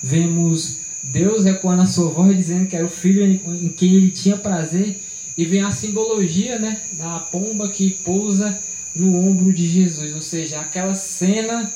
Vemos 0.02 0.78
Deus 1.08 1.46
ecoando 1.46 1.82
a 1.82 1.88
sua 1.88 2.10
voz 2.10 2.36
dizendo 2.36 2.68
que 2.68 2.76
era 2.76 2.86
o 2.86 2.90
Filho 2.90 3.24
em, 3.24 3.42
em 3.66 3.70
quem 3.70 3.96
ele 3.96 4.12
tinha 4.12 4.38
prazer. 4.38 5.00
E 5.38 5.46
vem 5.46 5.62
a 5.62 5.72
simbologia 5.72 6.58
né, 6.58 6.82
da 6.94 7.20
pomba 7.20 7.70
que 7.70 7.92
pousa 7.92 8.58
no 8.96 9.16
ombro 9.16 9.54
de 9.54 9.68
Jesus, 9.68 10.16
ou 10.16 10.22
seja, 10.22 10.60
aquela 10.60 10.96
cena 10.96 11.72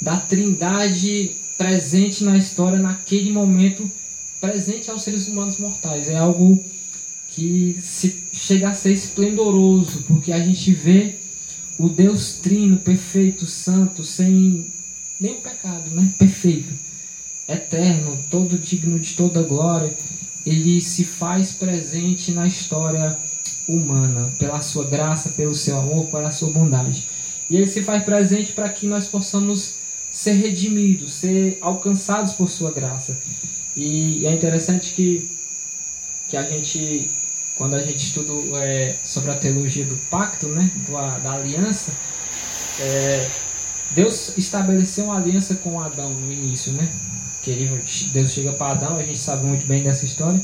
da 0.00 0.16
Trindade 0.16 1.32
presente 1.58 2.24
na 2.24 2.38
história 2.38 2.78
naquele 2.78 3.30
momento 3.30 3.90
presente 4.40 4.90
aos 4.90 5.02
seres 5.02 5.28
humanos 5.28 5.58
mortais. 5.58 6.08
É 6.08 6.16
algo 6.16 6.64
que 7.28 7.76
se, 7.82 8.24
chega 8.32 8.70
a 8.70 8.74
ser 8.74 8.92
esplendoroso, 8.92 10.04
porque 10.06 10.32
a 10.32 10.42
gente 10.42 10.72
vê 10.72 11.16
o 11.78 11.88
Deus 11.88 12.38
trino, 12.42 12.78
perfeito, 12.78 13.46
santo, 13.46 14.02
sem 14.02 14.66
nenhum 15.20 15.40
pecado, 15.40 15.90
né? 15.90 16.12
Perfeito, 16.18 16.72
eterno, 17.48 18.18
todo 18.30 18.58
digno 18.58 18.98
de 18.98 19.14
toda 19.14 19.42
glória. 19.42 19.92
Ele 20.44 20.80
se 20.80 21.04
faz 21.04 21.52
presente 21.52 22.30
na 22.30 22.46
história 22.46 23.18
humana, 23.66 24.32
pela 24.38 24.60
sua 24.60 24.84
graça, 24.84 25.30
pelo 25.30 25.54
seu 25.54 25.78
amor, 25.78 26.06
pela 26.06 26.30
sua 26.30 26.50
bondade. 26.50 27.06
E 27.50 27.56
ele 27.56 27.66
se 27.66 27.82
faz 27.82 28.04
presente 28.04 28.52
para 28.52 28.68
que 28.68 28.86
nós 28.86 29.06
possamos 29.06 29.74
ser 30.10 30.32
redimidos, 30.32 31.14
ser 31.14 31.58
alcançados 31.60 32.32
por 32.32 32.48
sua 32.48 32.70
graça. 32.70 33.18
E 33.76 34.26
é 34.26 34.32
interessante 34.32 34.92
que, 34.94 35.28
que 36.28 36.36
a 36.36 36.42
gente 36.42 37.10
quando 37.58 37.74
a 37.74 37.82
gente 37.82 37.96
estuda 37.96 38.32
é, 38.62 38.94
sobre 39.02 39.32
a 39.32 39.34
teologia 39.34 39.84
do 39.84 39.96
pacto, 40.08 40.46
né, 40.46 40.70
da, 40.88 41.18
da 41.18 41.32
aliança, 41.32 41.92
é, 42.78 43.28
Deus 43.90 44.38
estabeleceu 44.38 45.06
uma 45.06 45.16
aliança 45.16 45.56
com 45.56 45.80
Adão 45.80 46.10
no 46.10 46.32
início, 46.32 46.72
né? 46.72 46.88
Que 47.48 47.52
ele, 47.52 47.82
Deus 48.12 48.32
chega 48.32 48.52
para 48.52 48.72
Adão, 48.72 48.98
a 48.98 49.02
gente 49.02 49.18
sabe 49.18 49.46
muito 49.46 49.66
bem 49.66 49.82
dessa 49.82 50.04
história, 50.04 50.38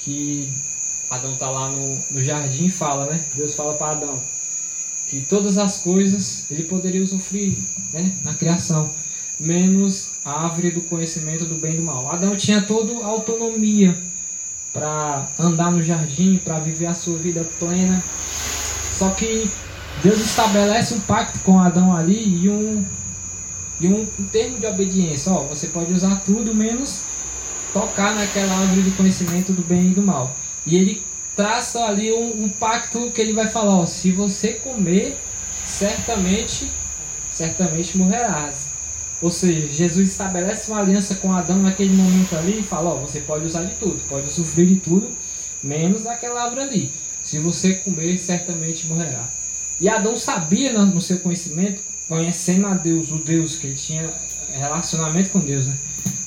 que 0.00 0.48
Adão 1.08 1.34
está 1.34 1.48
lá 1.48 1.68
no, 1.68 1.96
no 2.10 2.24
jardim 2.24 2.64
e 2.64 2.70
fala, 2.70 3.06
né? 3.06 3.24
Deus 3.36 3.54
fala 3.54 3.74
para 3.74 3.92
Adão 3.92 4.20
que 5.06 5.20
todas 5.20 5.58
as 5.58 5.78
coisas 5.78 6.46
ele 6.50 6.64
poderia 6.64 7.04
usufruir, 7.04 7.56
né? 7.92 8.16
Na 8.24 8.34
criação, 8.34 8.90
menos 9.38 10.08
a 10.24 10.46
árvore 10.46 10.72
do 10.72 10.80
conhecimento 10.80 11.44
do 11.44 11.54
bem 11.54 11.74
e 11.74 11.76
do 11.76 11.84
mal. 11.84 12.10
Adão 12.10 12.34
tinha 12.34 12.60
toda 12.60 13.04
a 13.04 13.06
autonomia 13.06 13.96
para 14.72 15.28
andar 15.38 15.70
no 15.70 15.84
jardim, 15.84 16.40
para 16.44 16.58
viver 16.58 16.86
a 16.86 16.94
sua 16.94 17.16
vida 17.16 17.48
plena. 17.60 18.02
Só 18.98 19.10
que 19.10 19.48
Deus 20.02 20.18
estabelece 20.18 20.94
um 20.94 21.00
pacto 21.00 21.38
com 21.44 21.60
Adão 21.60 21.94
ali 21.94 22.42
e 22.42 22.48
um, 22.48 22.84
e 23.80 23.86
um, 23.88 24.06
um 24.18 24.24
termo 24.24 24.58
de 24.58 24.66
obediência. 24.66 25.32
Ó, 25.32 25.44
você 25.44 25.68
pode 25.68 25.92
usar 25.92 26.22
tudo 26.24 26.54
menos 26.54 27.02
tocar 27.72 28.14
naquela 28.14 28.56
árvore 28.56 28.82
do 28.82 28.96
conhecimento 28.96 29.52
do 29.52 29.62
bem 29.62 29.88
e 29.88 29.94
do 29.94 30.02
mal. 30.02 30.34
E 30.64 30.76
ele 30.76 31.02
traça 31.34 31.84
ali 31.84 32.12
um, 32.12 32.44
um 32.44 32.48
pacto 32.48 33.10
que 33.10 33.20
ele 33.20 33.32
vai 33.32 33.48
falar: 33.48 33.80
ó, 33.80 33.86
se 33.86 34.12
você 34.12 34.52
comer, 34.52 35.18
certamente, 35.66 36.70
certamente 37.32 37.98
morrerás. 37.98 38.74
Ou 39.20 39.30
seja, 39.30 39.68
Jesus 39.68 40.10
estabelece 40.10 40.70
uma 40.70 40.80
aliança 40.80 41.14
com 41.14 41.32
Adão 41.32 41.62
naquele 41.62 41.94
momento 41.94 42.36
ali 42.36 42.60
e 42.60 42.62
fala: 42.62 42.90
Ó, 42.90 42.96
você 42.96 43.20
pode 43.20 43.46
usar 43.46 43.64
de 43.64 43.74
tudo, 43.76 44.00
pode 44.08 44.30
sofrer 44.30 44.66
de 44.66 44.76
tudo, 44.76 45.10
menos 45.62 46.02
daquela 46.02 46.44
árvore 46.44 46.60
ali. 46.60 46.90
Se 47.22 47.38
você 47.38 47.74
comer, 47.74 48.18
certamente 48.18 48.86
morrerá. 48.86 49.28
E 49.80 49.88
Adão 49.88 50.16
sabia 50.16 50.72
no 50.72 51.00
seu 51.00 51.20
conhecimento, 51.20 51.80
conhecendo 52.08 52.66
a 52.66 52.74
Deus, 52.74 53.10
o 53.10 53.18
Deus 53.18 53.56
que 53.56 53.68
ele 53.68 53.76
tinha 53.76 54.12
relacionamento 54.52 55.30
com 55.30 55.40
Deus, 55.40 55.66
né? 55.66 55.76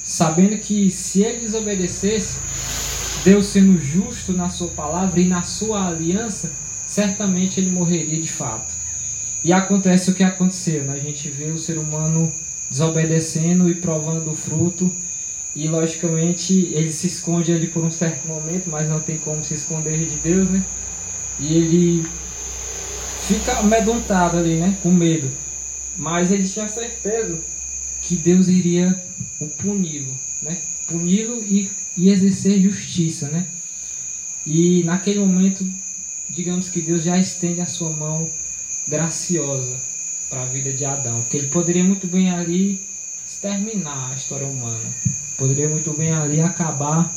sabendo 0.03 0.57
que 0.57 0.89
se 0.89 1.23
ele 1.23 1.39
desobedecesse, 1.39 2.39
Deus 3.23 3.47
sendo 3.47 3.79
justo 3.79 4.33
na 4.33 4.49
sua 4.49 4.69
palavra 4.69 5.19
e 5.19 5.25
na 5.25 5.41
sua 5.41 5.87
aliança, 5.87 6.51
certamente 6.85 7.59
ele 7.59 7.71
morreria 7.71 8.21
de 8.21 8.31
fato. 8.31 8.73
E 9.43 9.53
acontece 9.53 10.09
o 10.09 10.15
que 10.15 10.23
aconteceu, 10.23 10.83
né? 10.83 10.93
a 10.93 11.03
gente 11.03 11.29
vê 11.29 11.45
o 11.45 11.57
ser 11.57 11.77
humano 11.77 12.31
desobedecendo 12.69 13.69
e 13.69 13.75
provando 13.75 14.31
o 14.31 14.35
fruto. 14.35 14.91
E 15.55 15.67
logicamente 15.67 16.53
ele 16.71 16.91
se 16.91 17.07
esconde 17.07 17.51
ali 17.51 17.67
por 17.67 17.83
um 17.83 17.89
certo 17.89 18.27
momento, 18.27 18.69
mas 18.69 18.87
não 18.87 18.99
tem 18.99 19.17
como 19.17 19.43
se 19.43 19.55
esconder 19.55 19.97
de 20.07 20.15
Deus, 20.17 20.47
né? 20.49 20.63
E 21.39 21.55
ele 21.55 22.07
fica 23.21 23.57
amedrontado 23.57 24.37
ali, 24.37 24.57
né? 24.57 24.77
Com 24.83 24.91
medo. 24.91 25.27
Mas 25.97 26.31
ele 26.31 26.47
tinha 26.47 26.67
certeza 26.67 27.39
que 28.01 28.15
Deus 28.15 28.47
iria 28.47 29.03
o 29.39 29.47
puni-lo, 29.47 30.17
né? 30.41 30.57
Puni-lo 30.87 31.43
e, 31.43 31.69
e 31.97 32.09
exercer 32.09 32.61
justiça, 32.61 33.27
né? 33.29 33.45
E 34.45 34.83
naquele 34.83 35.19
momento, 35.19 35.67
digamos 36.29 36.69
que 36.69 36.79
Deus 36.79 37.03
já 37.03 37.17
estende 37.17 37.59
a 37.59 37.65
sua 37.65 37.89
mão 37.89 38.29
graciosa 38.87 39.75
para 40.29 40.43
a 40.43 40.45
vida 40.45 40.71
de 40.71 40.85
Adão. 40.85 41.25
Que 41.29 41.37
ele 41.37 41.47
poderia 41.47 41.83
muito 41.83 42.07
bem 42.07 42.31
ali 42.31 42.79
exterminar 43.25 44.11
a 44.11 44.15
história 44.15 44.47
humana. 44.47 44.85
Poderia 45.35 45.67
muito 45.67 45.91
bem 45.93 46.11
ali 46.11 46.39
acabar. 46.39 47.13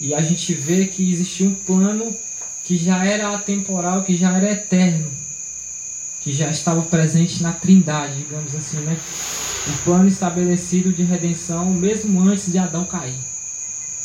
E 0.00 0.12
a 0.12 0.20
gente 0.20 0.52
vê 0.52 0.86
que 0.86 1.10
existia 1.10 1.48
um 1.48 1.54
plano 1.54 2.14
que 2.64 2.76
já 2.76 3.04
era 3.04 3.34
atemporal, 3.34 4.02
que 4.02 4.16
já 4.16 4.36
era 4.36 4.52
eterno. 4.52 5.10
Que 6.24 6.32
já 6.32 6.50
estava 6.50 6.82
presente 6.82 7.42
na 7.42 7.52
trindade, 7.52 8.14
digamos 8.16 8.54
assim, 8.54 8.78
né? 8.78 8.96
O 9.68 9.84
plano 9.84 10.08
estabelecido 10.08 10.92
de 10.92 11.04
redenção 11.04 11.66
mesmo 11.72 12.20
antes 12.20 12.50
de 12.50 12.58
Adão 12.58 12.84
cair. 12.84 13.14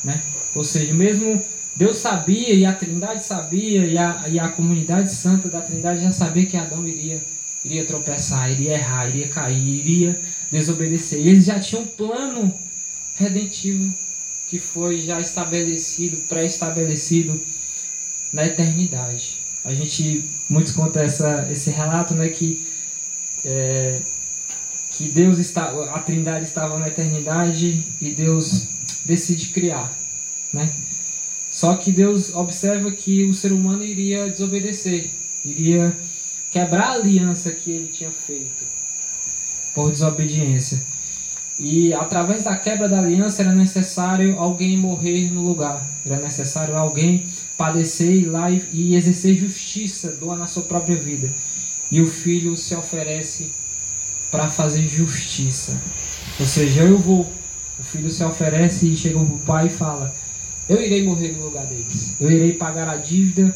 Né? 0.03 0.21
Ou 0.53 0.63
seja, 0.63 0.93
mesmo 0.93 1.41
Deus 1.75 1.97
sabia 1.97 2.53
e 2.53 2.65
a 2.65 2.73
Trindade 2.73 3.23
sabia 3.23 3.85
e 3.85 3.97
a, 3.97 4.25
e 4.27 4.39
a 4.39 4.49
comunidade 4.49 5.11
santa 5.13 5.47
da 5.47 5.61
Trindade 5.61 6.01
já 6.01 6.11
sabia 6.11 6.45
que 6.45 6.57
Adão 6.57 6.85
iria 6.85 7.21
iria 7.63 7.85
tropeçar, 7.85 8.51
iria 8.51 8.73
errar, 8.73 9.09
iria 9.09 9.27
cair, 9.27 9.57
iria 9.57 10.19
desobedecer. 10.51 11.19
Eles 11.19 11.45
já 11.45 11.59
tinham 11.59 11.83
um 11.83 11.87
plano 11.87 12.53
redentivo 13.15 13.93
que 14.47 14.59
foi 14.59 14.99
já 15.01 15.19
estabelecido, 15.19 16.17
pré-estabelecido 16.27 17.39
na 18.31 18.45
eternidade. 18.45 19.38
A 19.63 19.73
gente 19.73 20.23
muitos 20.49 20.71
conta 20.73 21.01
essa, 21.01 21.47
esse 21.51 21.69
relato, 21.69 22.13
né, 22.13 22.29
que 22.29 22.65
é, 23.43 23.99
que 24.91 25.07
Deus 25.09 25.37
está, 25.37 25.71
a 25.93 25.99
Trindade 25.99 26.45
estava 26.45 26.77
na 26.77 26.87
eternidade 26.87 27.85
e 28.01 28.09
Deus 28.11 28.67
decide 29.05 29.47
criar, 29.47 29.91
né? 30.51 30.73
Só 31.51 31.75
que 31.75 31.91
Deus 31.91 32.33
observa 32.35 32.91
que 32.91 33.23
o 33.25 33.33
ser 33.33 33.51
humano 33.51 33.83
iria 33.83 34.29
desobedecer, 34.29 35.09
iria 35.43 35.95
quebrar 36.51 36.89
a 36.89 36.93
aliança 36.93 37.51
que 37.51 37.71
ele 37.71 37.87
tinha 37.87 38.11
feito 38.11 38.65
por 39.73 39.91
desobediência. 39.91 40.83
E 41.57 41.93
através 41.93 42.43
da 42.43 42.55
quebra 42.55 42.87
da 42.87 42.99
aliança 42.99 43.41
era 43.41 43.53
necessário 43.53 44.37
alguém 44.39 44.77
morrer 44.77 45.29
no 45.31 45.45
lugar. 45.45 45.85
Era 46.05 46.17
necessário 46.17 46.75
alguém 46.75 47.25
padecer 47.59 48.15
ir 48.15 48.25
lá 48.27 48.49
e, 48.49 48.63
e 48.71 48.95
exercer 48.95 49.35
justiça, 49.35 50.13
doar 50.13 50.37
na 50.37 50.47
sua 50.47 50.63
própria 50.63 50.95
vida. 50.95 51.29
E 51.91 51.99
o 51.99 52.07
filho 52.07 52.55
se 52.55 52.73
oferece 52.73 53.51
para 54.31 54.49
fazer 54.49 54.87
justiça. 54.87 55.77
Ou 56.39 56.45
seja, 56.45 56.83
eu 56.83 56.97
vou. 56.97 57.29
O 57.77 57.83
filho 57.83 58.09
se 58.09 58.23
oferece 58.23 58.87
e 58.87 58.95
chega 58.95 59.17
o 59.17 59.39
pai 59.39 59.67
e 59.67 59.69
fala: 59.69 60.15
Eu 60.69 60.81
irei 60.81 61.03
morrer 61.03 61.33
no 61.33 61.43
lugar 61.43 61.65
deles. 61.65 62.13
Eu 62.17 62.31
irei 62.31 62.53
pagar 62.53 62.87
a 62.87 62.95
dívida 62.95 63.53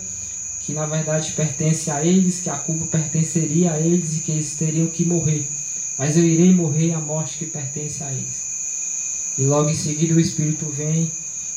que 0.59 0.73
na 0.73 0.85
verdade 0.85 1.31
pertence 1.33 1.91
a 1.91 2.03
eles, 2.03 2.41
que 2.41 2.49
a 2.49 2.55
culpa 2.55 2.85
pertenceria 2.85 3.73
a 3.73 3.79
eles 3.79 4.17
e 4.17 4.19
que 4.21 4.31
eles 4.31 4.55
teriam 4.55 4.87
que 4.87 5.05
morrer. 5.05 5.47
Mas 5.97 6.17
eu 6.17 6.25
irei 6.25 6.53
morrer 6.53 6.93
a 6.93 6.99
morte 6.99 7.37
que 7.37 7.45
pertence 7.45 8.03
a 8.03 8.11
eles. 8.11 8.43
E 9.37 9.43
logo 9.43 9.69
em 9.69 9.73
seguida 9.73 10.13
o 10.13 10.19
Espírito 10.19 10.65
vem 10.65 11.09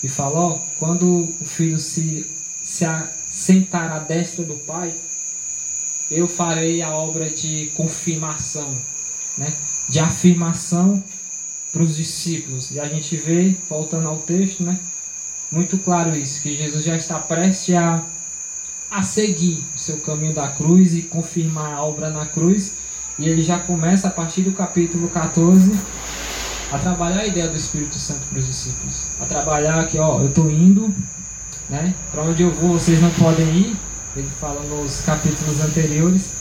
e 0.03 0.09
fala: 0.09 0.38
ó, 0.38 0.59
quando 0.79 1.35
o 1.41 1.45
filho 1.45 1.79
se, 1.79 2.26
se 2.76 2.87
sentar 3.28 3.90
à 3.92 3.99
destra 3.99 4.45
do 4.45 4.54
Pai, 4.54 4.95
eu 6.11 6.28
farei 6.28 6.83
a 6.83 6.90
obra 6.90 7.28
de 7.28 7.73
confirmação, 7.75 8.73
né? 9.37 9.52
de 9.88 9.99
afirmação 9.99 11.02
para 11.73 11.83
os 11.83 11.97
discípulos. 11.97 12.71
E 12.71 12.80
a 12.80 12.87
gente 12.87 13.16
vê, 13.16 13.56
voltando 13.68 14.09
ao 14.09 14.18
texto, 14.18 14.62
né? 14.62 14.78
muito 15.50 15.78
claro 15.78 16.16
isso, 16.16 16.40
que 16.42 16.56
Jesus 16.56 16.85
já 16.85 16.97
está 16.97 17.18
prestes 17.18 17.75
a 17.75 18.04
a 18.90 19.02
seguir 19.02 19.64
o 19.75 19.78
seu 19.78 19.99
caminho 19.99 20.33
da 20.33 20.49
cruz 20.49 20.95
e 20.95 21.02
confirmar 21.02 21.75
a 21.75 21.83
obra 21.83 22.11
na 22.11 22.26
cruz. 22.26 22.75
E 23.18 23.28
ele 23.28 23.42
já 23.42 23.59
começa 23.59 24.09
a 24.09 24.11
partir 24.11 24.42
do 24.42 24.52
capítulo 24.52 25.09
14 25.09 25.73
a 26.71 26.78
trabalhar 26.78 27.21
a 27.21 27.26
ideia 27.26 27.49
do 27.49 27.56
Espírito 27.56 27.99
Santo 27.99 28.26
para 28.28 28.38
os 28.38 28.47
discípulos. 28.47 29.06
A 29.21 29.26
trabalhar 29.26 29.87
que, 29.88 29.99
ó, 29.99 30.21
eu 30.21 30.28
estou 30.28 30.50
indo, 30.50 30.95
né? 31.68 31.94
Para 32.11 32.23
onde 32.23 32.42
eu 32.42 32.50
vou, 32.50 32.78
vocês 32.78 33.00
não 33.00 33.11
podem 33.11 33.46
ir. 33.56 33.76
Ele 34.16 34.28
fala 34.40 34.61
nos 34.62 35.00
capítulos 35.02 35.61
anteriores. 35.61 36.32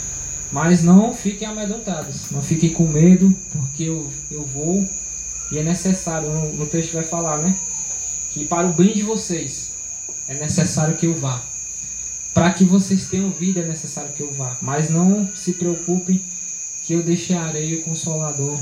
Mas 0.51 0.83
não 0.83 1.13
fiquem 1.13 1.47
amedrontados, 1.47 2.31
não 2.31 2.41
fiquem 2.41 2.69
com 2.69 2.87
medo, 2.87 3.35
porque 3.51 3.83
eu, 3.83 4.09
eu 4.31 4.43
vou 4.45 4.87
e 5.51 5.57
é 5.57 5.63
necessário, 5.63 6.29
no, 6.29 6.53
no 6.53 6.65
texto 6.65 6.93
vai 6.93 7.03
falar, 7.03 7.37
né? 7.39 7.57
Que 8.31 8.45
para 8.45 8.67
o 8.67 8.73
bem 8.73 8.93
de 8.93 9.01
vocês 9.01 9.71
é 10.27 10.33
necessário 10.33 10.95
que 10.95 11.05
eu 11.05 11.13
vá. 11.13 11.41
Para 12.33 12.51
que 12.51 12.63
vocês 12.63 13.07
tenham 13.07 13.29
vida 13.29 13.61
é 13.61 13.67
necessário 13.67 14.11
que 14.11 14.21
eu 14.21 14.31
vá. 14.33 14.57
Mas 14.61 14.89
não 14.89 15.29
se 15.35 15.53
preocupem 15.53 16.21
que 16.83 16.93
eu 16.93 17.03
deixarei 17.03 17.75
o 17.75 17.83
Consolador 17.83 18.59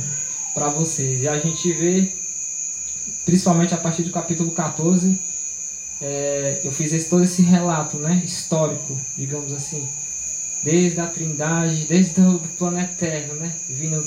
para 0.54 0.70
vocês. 0.70 1.24
E 1.24 1.28
a 1.28 1.40
gente 1.40 1.72
vê, 1.74 2.14
principalmente 3.26 3.74
a 3.74 3.78
partir 3.78 4.04
do 4.04 4.12
capítulo 4.12 4.52
14, 4.52 5.18
é, 6.02 6.62
eu 6.64 6.72
fiz 6.72 6.92
esse, 6.94 7.10
todo 7.10 7.24
esse 7.24 7.42
relato 7.42 7.98
né, 7.98 8.22
histórico, 8.26 9.00
digamos 9.18 9.54
assim, 9.54 9.88
desde 10.64 11.00
a 11.00 11.08
Trindade, 11.08 11.86
desde 11.86 12.22
o 12.22 12.40
planeta 12.58 13.06
eterno, 13.06 13.36
né, 13.36 13.54
vindo 13.70 14.02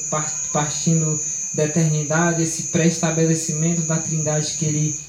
partindo 0.52 1.20
da 1.52 1.64
eternidade, 1.64 2.42
esse 2.42 2.64
pré-estabelecimento 2.64 3.82
da 3.82 3.98
Trindade 3.98 4.54
que 4.54 4.64
ele 4.64 5.06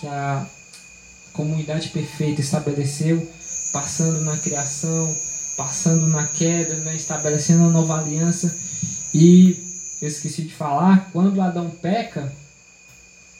que 0.00 0.06
a 0.06 0.46
comunidade 1.32 1.88
perfeita 1.88 2.40
estabeleceu, 2.40 3.26
passando 3.72 4.20
na 4.20 4.36
criação, 4.36 5.16
passando 5.56 6.06
na 6.06 6.26
queda, 6.26 6.74
né, 6.76 6.94
estabelecendo 6.94 7.62
uma 7.62 7.70
nova 7.70 7.98
aliança. 7.98 8.56
E 9.12 9.58
eu 10.00 10.08
esqueci 10.08 10.42
de 10.42 10.54
falar, 10.54 11.10
quando 11.12 11.40
Adão 11.40 11.70
peca, 11.70 12.30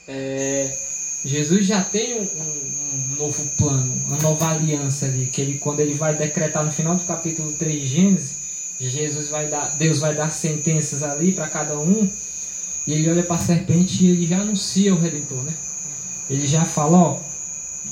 é, 0.07 0.86
Jesus 1.27 1.65
já 1.65 1.83
tem 1.83 2.21
um, 2.21 2.21
um, 2.21 3.11
um, 3.11 3.15
novo 3.17 3.45
plano, 3.57 4.01
uma 4.05 4.17
nova 4.17 4.47
aliança 4.51 5.07
ali, 5.07 5.25
que 5.25 5.41
ele, 5.41 5.57
quando 5.59 5.81
ele 5.81 5.93
vai 5.93 6.15
decretar 6.15 6.63
no 6.63 6.71
final 6.71 6.95
do 6.95 7.03
capítulo 7.03 7.51
3 7.51 7.81
de 7.81 7.85
Gênesis, 7.87 8.37
Jesus 8.79 9.27
vai 9.27 9.47
dar, 9.47 9.75
Deus 9.75 9.99
vai 9.99 10.15
dar 10.15 10.31
sentenças 10.31 11.03
ali 11.03 11.33
para 11.33 11.49
cada 11.49 11.77
um, 11.77 12.09
e 12.85 12.93
ele 12.93 13.09
olha 13.09 13.23
para 13.23 13.35
a 13.35 13.39
serpente 13.39 14.05
e 14.05 14.11
ele 14.11 14.25
já 14.25 14.39
anuncia 14.39 14.93
o 14.93 14.99
Redentor, 14.99 15.43
né? 15.43 15.53
Ele 16.29 16.47
já 16.47 16.63
fala, 16.63 16.97
ó, 16.97 17.19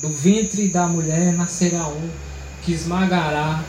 do 0.02 0.08
ventre 0.08 0.70
da 0.70 0.88
mulher 0.88 1.34
nascerá 1.34 1.90
um 1.90 2.10
que 2.64 2.72
esmagará 2.72 3.62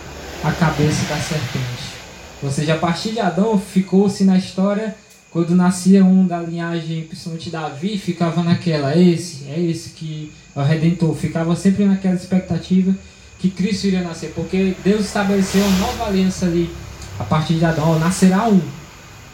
a 0.44 0.52
cabeça 0.52 1.06
da 1.06 1.20
serpente. 1.20 1.96
Ou 2.40 2.52
seja, 2.52 2.74
a 2.74 2.78
partir 2.78 3.10
de 3.10 3.20
Adão 3.20 3.58
ficou-se 3.58 4.22
na 4.22 4.38
história, 4.38 4.94
quando 5.36 5.54
nascia 5.54 6.02
um 6.02 6.26
da 6.26 6.40
linhagem, 6.40 7.02
principalmente 7.02 7.50
Davi, 7.50 7.98
ficava 7.98 8.42
naquela, 8.42 8.94
é 8.94 9.02
esse, 9.02 9.44
é 9.50 9.60
esse 9.60 9.90
que 9.90 10.32
é 10.56 10.58
o 10.58 10.62
Redentor, 10.62 11.14
ficava 11.14 11.54
sempre 11.54 11.84
naquela 11.84 12.14
expectativa 12.14 12.96
que 13.38 13.50
Cristo 13.50 13.86
iria 13.86 14.00
nascer, 14.00 14.32
porque 14.34 14.74
Deus 14.82 15.04
estabeleceu 15.04 15.62
uma 15.62 15.78
nova 15.80 16.06
aliança 16.06 16.46
ali, 16.46 16.70
a 17.18 17.24
partir 17.24 17.56
de 17.56 17.66
Adão, 17.66 17.98
nascerá 17.98 18.48
um, 18.48 18.62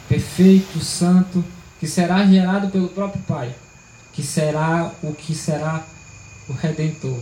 perfeito, 0.08 0.80
santo, 0.80 1.44
que 1.78 1.86
será 1.86 2.26
gerado 2.26 2.68
pelo 2.70 2.88
próprio 2.88 3.22
Pai, 3.22 3.54
que 4.12 4.24
será 4.24 4.90
o 5.04 5.14
que 5.14 5.36
será 5.36 5.86
o 6.48 6.52
Redentor 6.52 7.20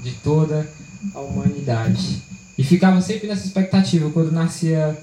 de 0.00 0.10
toda 0.10 0.68
a 1.14 1.20
humanidade. 1.20 2.20
E 2.58 2.64
ficava 2.64 3.00
sempre 3.00 3.28
nessa 3.28 3.46
expectativa, 3.46 4.10
quando 4.10 4.32
nascia, 4.32 4.98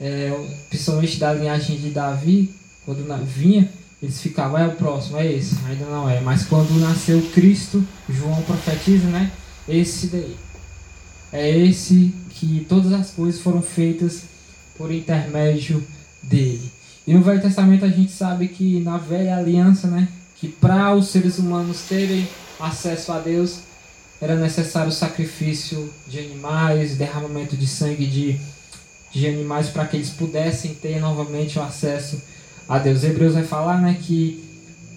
é, 0.00 0.32
principalmente 0.68 1.18
da 1.18 1.32
linhagem 1.32 1.76
de 1.76 1.90
Davi, 1.90 2.54
quando 2.84 3.04
vinha, 3.24 3.70
eles 4.02 4.20
ficavam, 4.20 4.58
é 4.58 4.66
o 4.66 4.72
próximo, 4.72 5.16
é 5.16 5.32
esse, 5.32 5.56
ainda 5.66 5.86
não 5.86 6.08
é. 6.08 6.20
Mas 6.20 6.44
quando 6.44 6.78
nasceu 6.78 7.20
Cristo, 7.32 7.84
João 8.08 8.42
profetiza, 8.42 9.08
né? 9.08 9.32
Esse 9.68 10.08
daí. 10.08 10.36
É 11.32 11.58
esse 11.58 12.14
que 12.30 12.64
todas 12.68 12.92
as 12.92 13.10
coisas 13.10 13.40
foram 13.40 13.60
feitas 13.60 14.22
por 14.76 14.92
intermédio 14.92 15.82
dele. 16.22 16.70
E 17.06 17.14
no 17.14 17.22
Velho 17.22 17.40
Testamento 17.40 17.84
a 17.84 17.88
gente 17.88 18.12
sabe 18.12 18.48
que 18.48 18.80
na 18.80 18.98
velha 18.98 19.36
aliança, 19.36 19.88
né? 19.88 20.08
Que 20.36 20.48
para 20.48 20.94
os 20.94 21.08
seres 21.08 21.38
humanos 21.38 21.82
terem 21.88 22.28
acesso 22.60 23.12
a 23.12 23.18
Deus, 23.18 23.60
era 24.20 24.36
necessário 24.36 24.88
o 24.88 24.92
sacrifício 24.92 25.90
de 26.06 26.18
animais, 26.18 26.96
derramamento 26.96 27.56
de 27.56 27.66
sangue 27.66 28.06
de, 28.06 28.40
de 29.16 29.26
animais 29.26 29.68
para 29.68 29.86
que 29.86 29.96
eles 29.96 30.10
pudessem 30.10 30.74
ter 30.74 31.00
novamente 31.00 31.58
o 31.58 31.62
acesso 31.62 32.20
a 32.68 32.78
Deus. 32.78 33.02
Hebreus 33.02 33.34
vai 33.34 33.44
falar 33.44 33.80
né, 33.80 33.98
que 34.00 34.44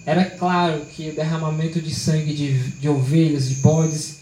era 0.04 0.24
claro 0.24 0.82
que 0.94 1.10
o 1.10 1.14
derramamento 1.14 1.80
de 1.80 1.94
sangue 1.94 2.34
de, 2.34 2.58
de 2.72 2.88
ovelhas, 2.88 3.48
de 3.48 3.56
bodes, 3.56 4.16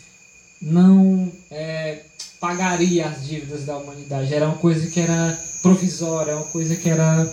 não 0.60 1.30
é, 1.50 2.00
pagaria 2.40 3.06
as 3.06 3.26
dívidas 3.26 3.64
da 3.64 3.76
humanidade. 3.76 4.32
Era 4.32 4.46
uma 4.46 4.58
coisa 4.58 4.88
que 4.88 5.00
era 5.00 5.38
provisória, 5.62 6.36
uma 6.36 6.46
coisa 6.46 6.76
que 6.76 6.88
era 6.88 7.30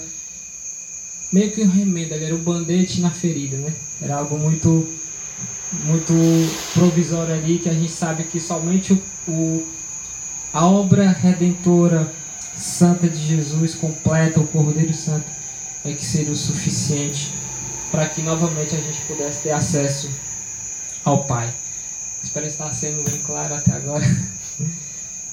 meio 1.31 1.51
que 1.51 1.61
um 1.61 1.69
remendo, 1.69 2.13
era 2.13 2.35
o 2.35 2.39
um 2.39 3.01
na 3.01 3.11
ferida, 3.11 3.57
né? 3.57 3.73
Era 4.01 4.15
algo 4.15 4.37
muito 4.37 4.87
muito 5.83 6.13
provisório 6.73 7.33
ali, 7.33 7.59
que 7.59 7.67
a 7.67 7.73
gente 7.73 7.91
sabe 7.91 8.23
que 8.23 8.39
somente 8.39 8.93
o, 8.93 9.03
o, 9.27 9.67
a 10.53 10.65
obra 10.65 11.09
redentora 11.09 12.09
santa 12.57 13.07
de 13.07 13.17
Jesus 13.17 13.75
completa, 13.75 14.39
o 14.39 14.47
Cordeiro 14.47 14.93
Santo, 14.93 15.25
é 15.83 15.93
que 15.93 16.05
seria 16.05 16.31
o 16.31 16.35
suficiente 16.35 17.31
para 17.91 18.07
que 18.07 18.21
novamente 18.21 18.75
a 18.75 18.79
gente 18.79 19.01
pudesse 19.01 19.41
ter 19.41 19.51
acesso 19.51 20.09
ao 21.03 21.23
Pai. 21.23 21.53
Espero 22.23 22.47
estar 22.47 22.71
sendo 22.73 23.03
bem 23.03 23.21
claro 23.21 23.55
até 23.55 23.71
agora. 23.71 24.05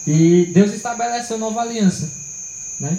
E 0.04 0.46
Deus 0.46 0.72
estabeleceu 0.72 1.38
nova 1.38 1.61
aliança, 1.61 2.11
né? 2.80 2.98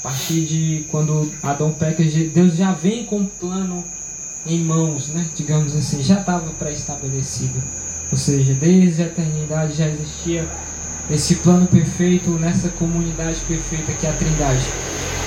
A 0.00 0.02
partir 0.02 0.44
de 0.44 0.84
quando 0.90 1.32
Adão 1.42 1.72
peca, 1.72 2.04
Deus 2.04 2.56
já 2.56 2.72
vem 2.72 3.06
com 3.06 3.20
um 3.20 3.26
plano 3.26 3.82
em 4.46 4.60
mãos, 4.60 5.08
né? 5.08 5.26
digamos 5.34 5.74
assim, 5.74 6.02
já 6.02 6.20
estava 6.20 6.50
pré-estabelecido. 6.52 7.62
Ou 8.12 8.16
seja, 8.16 8.54
desde 8.54 9.02
a 9.02 9.06
eternidade 9.06 9.72
já 9.74 9.88
existia 9.88 10.48
esse 11.10 11.36
plano 11.36 11.66
perfeito 11.66 12.30
nessa 12.30 12.68
comunidade 12.70 13.38
perfeita 13.46 13.92
que 13.92 14.06
é 14.06 14.10
a 14.10 14.12
Trindade. 14.12 14.64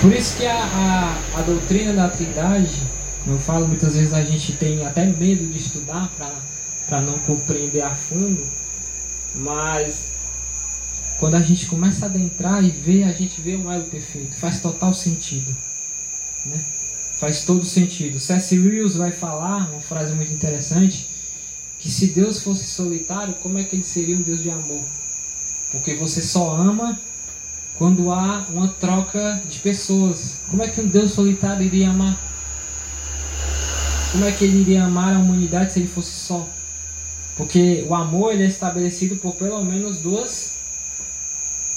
Por 0.01 0.13
isso 0.13 0.37
que 0.37 0.45
a, 0.45 0.55
a, 0.55 1.39
a 1.39 1.41
doutrina 1.41 1.93
da 1.93 2.09
Trindade, 2.09 2.81
eu 3.27 3.37
falo 3.39 3.67
muitas 3.67 3.95
vezes 3.95 4.13
a 4.13 4.23
gente 4.23 4.53
tem 4.53 4.85
até 4.85 5.05
medo 5.05 5.45
de 5.45 5.59
estudar 5.59 6.09
para 6.87 7.01
não 7.01 7.17
compreender 7.19 7.81
a 7.81 7.93
fundo, 7.93 8.45
mas 9.35 10.09
quando 11.19 11.35
a 11.35 11.41
gente 11.41 11.65
começa 11.65 12.05
a 12.05 12.09
adentrar 12.09 12.63
e 12.63 12.69
ver, 12.69 13.03
a 13.03 13.11
gente 13.11 13.41
vê 13.41 13.55
um 13.55 13.71
elo 13.71 13.85
perfeito, 13.85 14.35
faz 14.35 14.59
total 14.59 14.93
sentido. 14.93 15.55
Né? 16.45 16.63
faz 17.19 17.43
todo 17.43 17.65
sentido. 17.65 18.17
C.S. 18.17 18.57
Lewis 18.57 18.95
vai 18.95 19.11
falar, 19.11 19.69
uma 19.69 19.81
frase 19.81 20.13
muito 20.13 20.31
interessante, 20.31 21.09
que 21.77 21.91
se 21.91 22.07
Deus 22.07 22.41
fosse 22.41 22.63
solitário, 22.63 23.33
como 23.35 23.57
é 23.57 23.63
que 23.63 23.75
ele 23.75 23.83
seria 23.83 24.15
um 24.15 24.21
Deus 24.21 24.41
de 24.41 24.49
amor? 24.49 24.83
Porque 25.71 25.93
você 25.95 26.21
só 26.21 26.51
ama 26.51 26.99
quando 27.77 28.11
há 28.11 28.45
uma 28.49 28.67
troca 28.67 29.41
de 29.47 29.59
pessoas. 29.59 30.33
Como 30.49 30.63
é 30.63 30.67
que 30.67 30.81
um 30.81 30.87
Deus 30.87 31.13
solitário 31.13 31.65
iria 31.65 31.89
amar? 31.89 32.17
Como 34.11 34.25
é 34.25 34.31
que 34.31 34.43
ele 34.43 34.61
iria 34.61 34.83
amar 34.83 35.15
a 35.15 35.19
humanidade 35.19 35.73
se 35.73 35.79
ele 35.79 35.87
fosse 35.87 36.11
só? 36.11 36.47
Porque 37.37 37.85
o 37.87 37.95
amor 37.95 38.33
ele 38.33 38.43
é 38.43 38.47
estabelecido 38.47 39.15
por 39.15 39.35
pelo 39.35 39.63
menos 39.63 39.97
duas, 39.97 40.55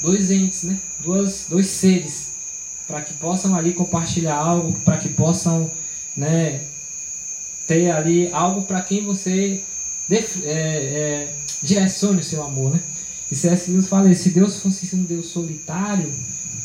dois 0.00 0.30
entes, 0.30 0.64
né? 0.64 0.78
Duas, 0.98 1.46
dois 1.48 1.66
seres 1.66 2.32
para 2.92 3.00
que 3.00 3.14
possam 3.14 3.56
ali 3.56 3.72
compartilhar 3.72 4.36
algo, 4.36 4.78
para 4.80 4.98
que 4.98 5.08
possam 5.08 5.70
né, 6.14 6.60
ter 7.66 7.90
ali 7.90 8.30
algo 8.32 8.62
para 8.62 8.82
quem 8.82 9.02
você 9.02 9.62
é, 10.10 10.16
é, 10.44 11.34
direcione 11.62 12.20
o 12.20 12.24
seu 12.24 12.42
amor. 12.42 12.74
Né? 12.74 12.80
E 13.32 13.34
C.S. 13.34 13.70
Lewis 13.70 13.88
fala, 13.88 14.14
se 14.14 14.28
Deus 14.28 14.58
fosse 14.58 14.94
um 14.94 15.04
Deus 15.04 15.24
solitário, 15.24 16.12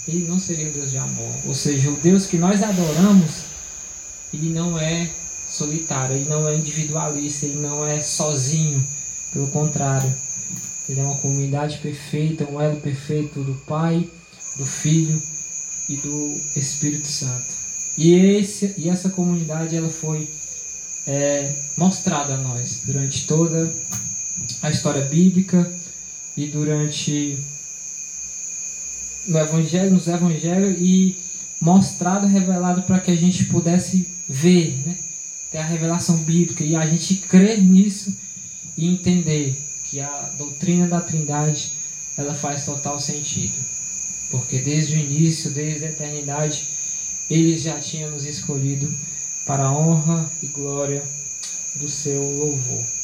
ele 0.05 0.27
não 0.27 0.37
seria 0.37 0.67
um 0.67 0.71
Deus 0.73 0.91
de 0.91 0.97
amor. 0.97 1.33
Ou 1.45 1.53
seja, 1.53 1.89
o 1.89 1.95
Deus 1.95 2.25
que 2.25 2.37
nós 2.37 2.61
adoramos, 2.61 3.43
ele 4.33 4.49
não 4.49 4.77
é 4.77 5.09
solitário, 5.49 6.17
ele 6.17 6.29
não 6.29 6.45
é 6.45 6.55
individualista, 6.55 7.45
ele 7.45 7.61
não 7.61 7.87
é 7.87 8.01
sozinho. 8.01 8.85
Pelo 9.31 9.47
contrário, 9.47 10.13
ele 10.89 10.99
é 10.99 11.03
uma 11.03 11.15
comunidade 11.15 11.77
perfeita, 11.77 12.43
um 12.51 12.59
elo 12.59 12.81
perfeito 12.81 13.41
do 13.41 13.53
Pai, 13.65 14.05
do 14.57 14.65
Filho 14.65 15.23
e 15.87 15.95
do 15.95 16.35
Espírito 16.53 17.07
Santo. 17.07 17.47
E, 17.97 18.13
esse, 18.13 18.73
e 18.77 18.89
essa 18.89 19.07
comunidade 19.07 19.73
ela 19.73 19.87
foi 19.87 20.29
é, 21.07 21.49
mostrada 21.77 22.33
a 22.33 22.37
nós 22.37 22.81
durante 22.83 23.25
toda 23.25 23.73
a 24.61 24.69
história 24.69 25.05
bíblica 25.05 25.65
e 26.37 26.45
durante 26.45 27.37
no 29.27 29.39
evangelho, 29.39 29.91
nos 29.91 30.07
evangelhos 30.07 30.77
e 30.79 31.17
mostrado, 31.59 32.27
revelado 32.27 32.83
para 32.83 32.99
que 32.99 33.11
a 33.11 33.15
gente 33.15 33.45
pudesse 33.45 34.07
ver, 34.29 34.79
né? 34.85 34.95
ter 35.51 35.57
a 35.57 35.65
revelação 35.65 36.17
bíblica 36.17 36.63
e 36.63 36.75
a 36.75 36.85
gente 36.85 37.15
crer 37.15 37.61
nisso 37.61 38.15
e 38.77 38.87
entender 38.87 39.59
que 39.83 39.99
a 39.99 40.31
doutrina 40.37 40.87
da 40.87 41.01
Trindade 41.01 41.71
ela 42.15 42.33
faz 42.33 42.65
total 42.65 42.99
sentido. 42.99 43.55
Porque 44.29 44.59
desde 44.59 44.95
o 44.95 44.99
início, 44.99 45.51
desde 45.51 45.85
a 45.85 45.89
eternidade, 45.89 46.67
ele 47.29 47.57
já 47.57 47.79
tinha 47.79 48.09
nos 48.09 48.25
escolhido 48.25 48.93
para 49.45 49.63
a 49.63 49.71
honra 49.71 50.29
e 50.43 50.47
glória 50.47 51.03
do 51.75 51.89
seu 51.89 52.21
louvor. 52.21 52.96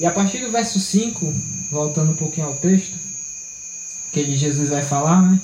E 0.00 0.06
a 0.06 0.10
partir 0.10 0.38
do 0.38 0.50
verso 0.50 0.78
5, 0.78 1.34
voltando 1.70 2.12
um 2.12 2.16
pouquinho 2.16 2.46
ao 2.46 2.54
texto, 2.54 2.94
que 4.12 4.20
ele, 4.20 4.36
Jesus 4.36 4.70
vai 4.70 4.82
falar, 4.82 5.22
né? 5.22 5.40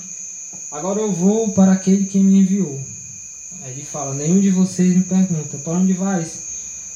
Agora 0.71 0.99
eu 0.99 1.11
vou 1.11 1.51
para 1.51 1.73
aquele 1.73 2.05
que 2.05 2.19
me 2.19 2.39
enviou. 2.39 2.81
Aí 3.63 3.71
ele 3.71 3.83
fala: 3.83 4.13
Nenhum 4.13 4.39
de 4.39 4.49
vocês 4.49 4.95
me 4.95 5.03
pergunta: 5.03 5.57
Para 5.57 5.73
onde 5.73 5.93
vais? 5.93 6.39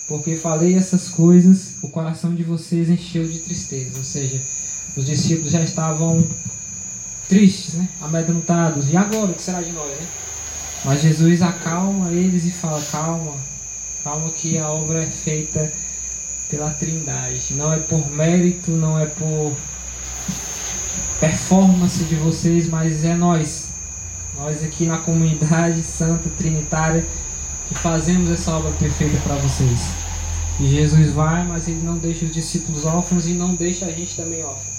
Porque 0.08 0.36
falei 0.36 0.76
essas 0.76 1.08
coisas, 1.08 1.76
o 1.82 1.90
coração 1.90 2.34
de 2.34 2.44
vocês 2.44 2.90
encheu 2.90 3.28
de 3.28 3.40
tristeza. 3.40 3.98
Ou 3.98 4.04
seja, 4.04 4.42
os 4.96 5.06
discípulos 5.06 5.52
já 5.52 5.62
estavam 5.62 6.26
tristes, 7.28 7.76
né? 7.76 7.88
amedrontados. 8.02 8.90
E 8.90 8.98
agora, 8.98 9.32
o 9.32 9.34
que 9.34 9.42
será 9.42 9.62
de 9.62 9.72
nós? 9.72 9.90
Né? 9.90 10.08
Mas 10.84 11.02
Jesus 11.02 11.42
acalma 11.42 12.12
eles 12.12 12.46
e 12.46 12.52
fala: 12.52 12.82
Calma, 12.82 13.36
calma, 14.04 14.32
que 14.32 14.58
a 14.58 14.70
obra 14.70 15.04
é 15.04 15.08
feita 15.08 15.72
pela 16.50 16.72
Trindade. 16.72 17.54
Não 17.54 17.72
é 17.72 17.78
por 17.78 18.10
mérito, 18.10 18.72
não 18.72 19.00
é 19.00 19.06
por 19.06 19.56
performance 21.20 22.04
de 22.06 22.16
vocês, 22.16 22.68
mas 22.68 23.06
é 23.06 23.16
nós. 23.16 23.70
Nós 24.38 24.64
aqui 24.64 24.86
na 24.86 24.98
comunidade 24.98 25.82
santa 25.84 26.30
trinitária 26.38 27.06
que 27.68 27.76
fazemos 27.76 28.32
essa 28.32 28.52
obra 28.52 28.72
perfeita 28.72 29.18
para 29.20 29.36
vocês. 29.36 29.92
E 30.60 30.68
Jesus 30.68 31.12
vai, 31.12 31.46
mas 31.46 31.68
ele 31.68 31.82
não 31.84 31.98
deixa 31.98 32.26
os 32.26 32.34
discípulos 32.34 32.84
órfãos 32.84 33.28
e 33.28 33.34
não 33.34 33.54
deixa 33.56 33.86
a 33.86 33.92
gente 33.92 34.16
também 34.16 34.44
órfão. 34.44 34.74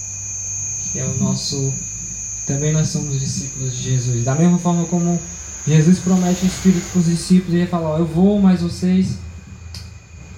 Que 0.93 0.99
é 0.99 1.05
o 1.05 1.15
nosso. 1.19 1.73
Também 2.45 2.73
nós 2.73 2.89
somos 2.89 3.21
discípulos 3.21 3.77
de 3.77 3.83
Jesus. 3.83 4.25
Da 4.25 4.35
mesma 4.35 4.59
forma 4.59 4.85
como 4.87 5.21
Jesus 5.67 5.99
promete 6.01 6.45
o 6.45 6.49
Espírito 6.49 6.91
para 6.91 7.01
os 7.01 7.07
discípulos, 7.07 7.55
ele 7.55 7.67
fala: 7.67 7.99
Eu 7.99 8.07
vou, 8.07 8.41
mas 8.41 8.61
vocês. 8.61 9.19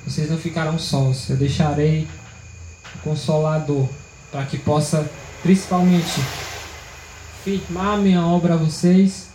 Vocês 0.06 0.30
não 0.30 0.38
ficarão 0.38 0.78
sós. 0.78 1.28
Eu 1.28 1.36
deixarei 1.36 2.06
o 2.96 2.98
Consolador 3.00 3.88
para 4.30 4.44
que 4.46 4.58
possa 4.58 5.08
principalmente 5.42 6.20
firmar 7.44 7.98
minha 7.98 8.24
obra 8.24 8.54
a 8.54 8.56
vocês, 8.56 9.26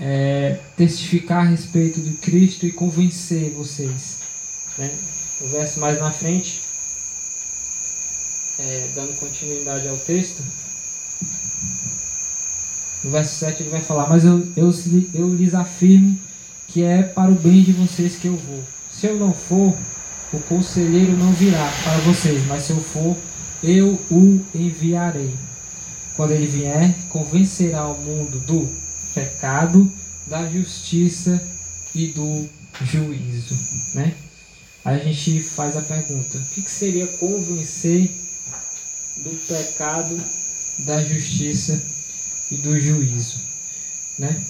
é, 0.00 0.58
testificar 0.76 1.46
a 1.46 1.48
respeito 1.48 2.00
de 2.00 2.12
Cristo 2.18 2.66
e 2.66 2.72
convencer 2.72 3.50
vocês. 3.50 4.18
Né? 4.76 4.90
O 5.40 5.48
verso 5.48 5.80
mais 5.80 5.98
na 5.98 6.10
frente, 6.10 6.60
é, 8.58 8.88
dando 8.94 9.18
continuidade 9.18 9.88
ao 9.88 9.96
texto, 9.96 10.42
no 13.02 13.10
verso 13.10 13.36
7 13.36 13.62
ele 13.62 13.70
vai 13.70 13.80
falar: 13.80 14.08
Mas 14.08 14.24
eu, 14.24 14.46
eu, 14.56 14.72
eu 15.14 15.34
lhes 15.34 15.54
afirmo 15.54 16.18
que 16.66 16.82
é 16.82 17.02
para 17.02 17.30
o 17.30 17.34
bem 17.34 17.62
de 17.62 17.72
vocês 17.72 18.16
que 18.16 18.26
eu 18.26 18.36
vou. 18.36 18.62
Se 18.98 19.06
eu 19.06 19.16
não 19.16 19.32
for, 19.32 19.78
o 20.32 20.40
conselheiro 20.40 21.16
não 21.16 21.32
virá 21.32 21.72
para 21.84 21.98
vocês, 21.98 22.44
mas 22.46 22.64
se 22.64 22.72
eu 22.72 22.80
for, 22.80 23.16
eu 23.62 23.90
o 24.10 24.44
enviarei. 24.52 25.32
Quando 26.16 26.32
ele 26.32 26.48
vier, 26.48 26.92
convencerá 27.08 27.86
o 27.86 27.96
mundo 27.96 28.40
do 28.40 28.68
pecado, 29.14 29.88
da 30.26 30.48
justiça 30.50 31.40
e 31.94 32.08
do 32.08 32.48
juízo. 32.82 33.56
Né? 33.94 34.12
Aí 34.84 35.00
a 35.00 35.04
gente 35.04 35.42
faz 35.42 35.76
a 35.76 35.82
pergunta: 35.82 36.36
o 36.36 36.44
que, 36.46 36.62
que 36.62 36.70
seria 36.70 37.06
convencer 37.06 38.10
do 39.18 39.30
pecado, 39.46 40.20
da 40.76 41.04
justiça 41.04 41.80
e 42.50 42.56
do 42.56 42.76
juízo? 42.80 43.40
Né? 44.18 44.42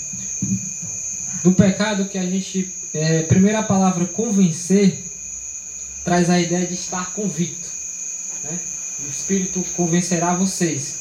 Do 1.43 1.53
pecado 1.53 2.07
que 2.07 2.19
a 2.19 2.25
gente. 2.25 2.73
É, 2.93 3.23
primeira 3.23 3.62
palavra 3.62 4.07
convencer 4.07 5.05
traz 6.05 6.31
a 6.31 6.41
ideia 6.41 6.67
de 6.67 6.75
estar 6.75 7.12
convicto. 7.12 7.69
Né? 8.43 8.59
O 9.05 9.11
Espírito 9.11 9.62
convencerá 9.77 10.35
vocês 10.35 11.01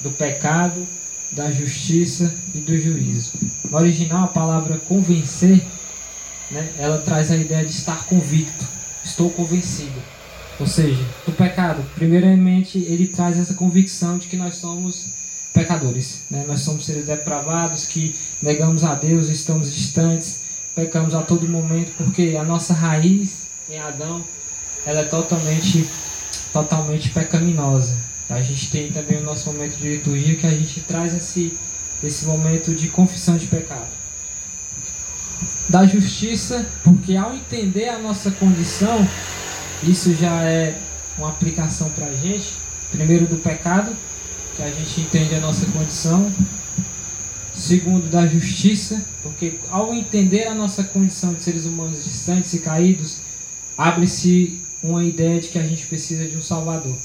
do 0.00 0.10
pecado, 0.10 0.86
da 1.32 1.50
justiça 1.50 2.32
e 2.54 2.58
do 2.58 2.78
juízo. 2.78 3.32
No 3.68 3.76
original, 3.76 4.24
a 4.24 4.28
palavra 4.28 4.78
convencer, 4.78 5.62
né, 6.50 6.68
ela 6.78 6.98
traz 6.98 7.30
a 7.30 7.36
ideia 7.36 7.64
de 7.64 7.72
estar 7.72 8.04
convicto. 8.06 8.64
Estou 9.04 9.30
convencido. 9.30 10.00
Ou 10.58 10.66
seja, 10.66 11.04
do 11.26 11.32
pecado, 11.32 11.84
primeiramente, 11.94 12.78
ele 12.78 13.08
traz 13.08 13.38
essa 13.38 13.54
convicção 13.54 14.16
de 14.16 14.26
que 14.26 14.36
nós 14.36 14.56
somos 14.56 15.06
pecadores. 15.52 16.20
Né? 16.30 16.44
Nós 16.46 16.60
somos 16.60 16.84
seres 16.84 17.06
depravados, 17.06 17.86
que 17.86 18.14
negamos 18.40 18.84
a 18.84 18.94
Deus, 18.94 19.28
estamos 19.28 19.74
distantes, 19.74 20.40
pecamos 20.74 21.14
a 21.14 21.22
todo 21.22 21.48
momento, 21.48 21.92
porque 21.96 22.36
a 22.38 22.44
nossa 22.44 22.74
raiz 22.74 23.46
em 23.68 23.78
Adão 23.78 24.22
ela 24.84 25.00
é 25.00 25.04
totalmente 25.04 25.88
totalmente 26.52 27.10
pecaminosa. 27.10 27.96
A 28.28 28.40
gente 28.40 28.70
tem 28.70 28.90
também 28.90 29.18
o 29.18 29.22
nosso 29.22 29.46
momento 29.52 29.76
de 29.76 29.96
liturgia 29.96 30.36
que 30.36 30.46
a 30.46 30.50
gente 30.50 30.80
traz 30.80 31.14
esse, 31.14 31.56
esse 32.02 32.24
momento 32.24 32.74
de 32.74 32.88
confissão 32.88 33.36
de 33.36 33.46
pecado. 33.46 33.86
Da 35.68 35.86
justiça, 35.86 36.66
porque 36.82 37.14
ao 37.16 37.34
entender 37.34 37.88
a 37.88 37.98
nossa 37.98 38.30
condição, 38.30 39.06
isso 39.82 40.14
já 40.14 40.42
é 40.42 40.76
uma 41.18 41.28
aplicação 41.28 41.90
para 41.90 42.06
a 42.06 42.12
gente. 42.14 42.54
Primeiro, 42.90 43.26
do 43.26 43.36
pecado, 43.36 43.94
que 44.56 44.62
a 44.62 44.70
gente 44.70 45.00
entende 45.02 45.34
a 45.34 45.40
nossa 45.40 45.66
condição. 45.66 46.32
Segundo, 47.54 48.10
da 48.10 48.26
justiça, 48.26 49.02
porque 49.22 49.54
ao 49.70 49.94
entender 49.94 50.46
a 50.46 50.54
nossa 50.54 50.84
condição 50.84 51.32
de 51.32 51.42
seres 51.42 51.64
humanos 51.64 52.04
distantes 52.04 52.52
e 52.52 52.58
caídos, 52.58 53.18
abre-se 53.78 54.60
uma 54.82 55.02
ideia 55.04 55.40
de 55.40 55.48
que 55.48 55.58
a 55.58 55.66
gente 55.66 55.86
precisa 55.86 56.26
de 56.26 56.36
um 56.36 56.42
Salvador. 56.42 56.96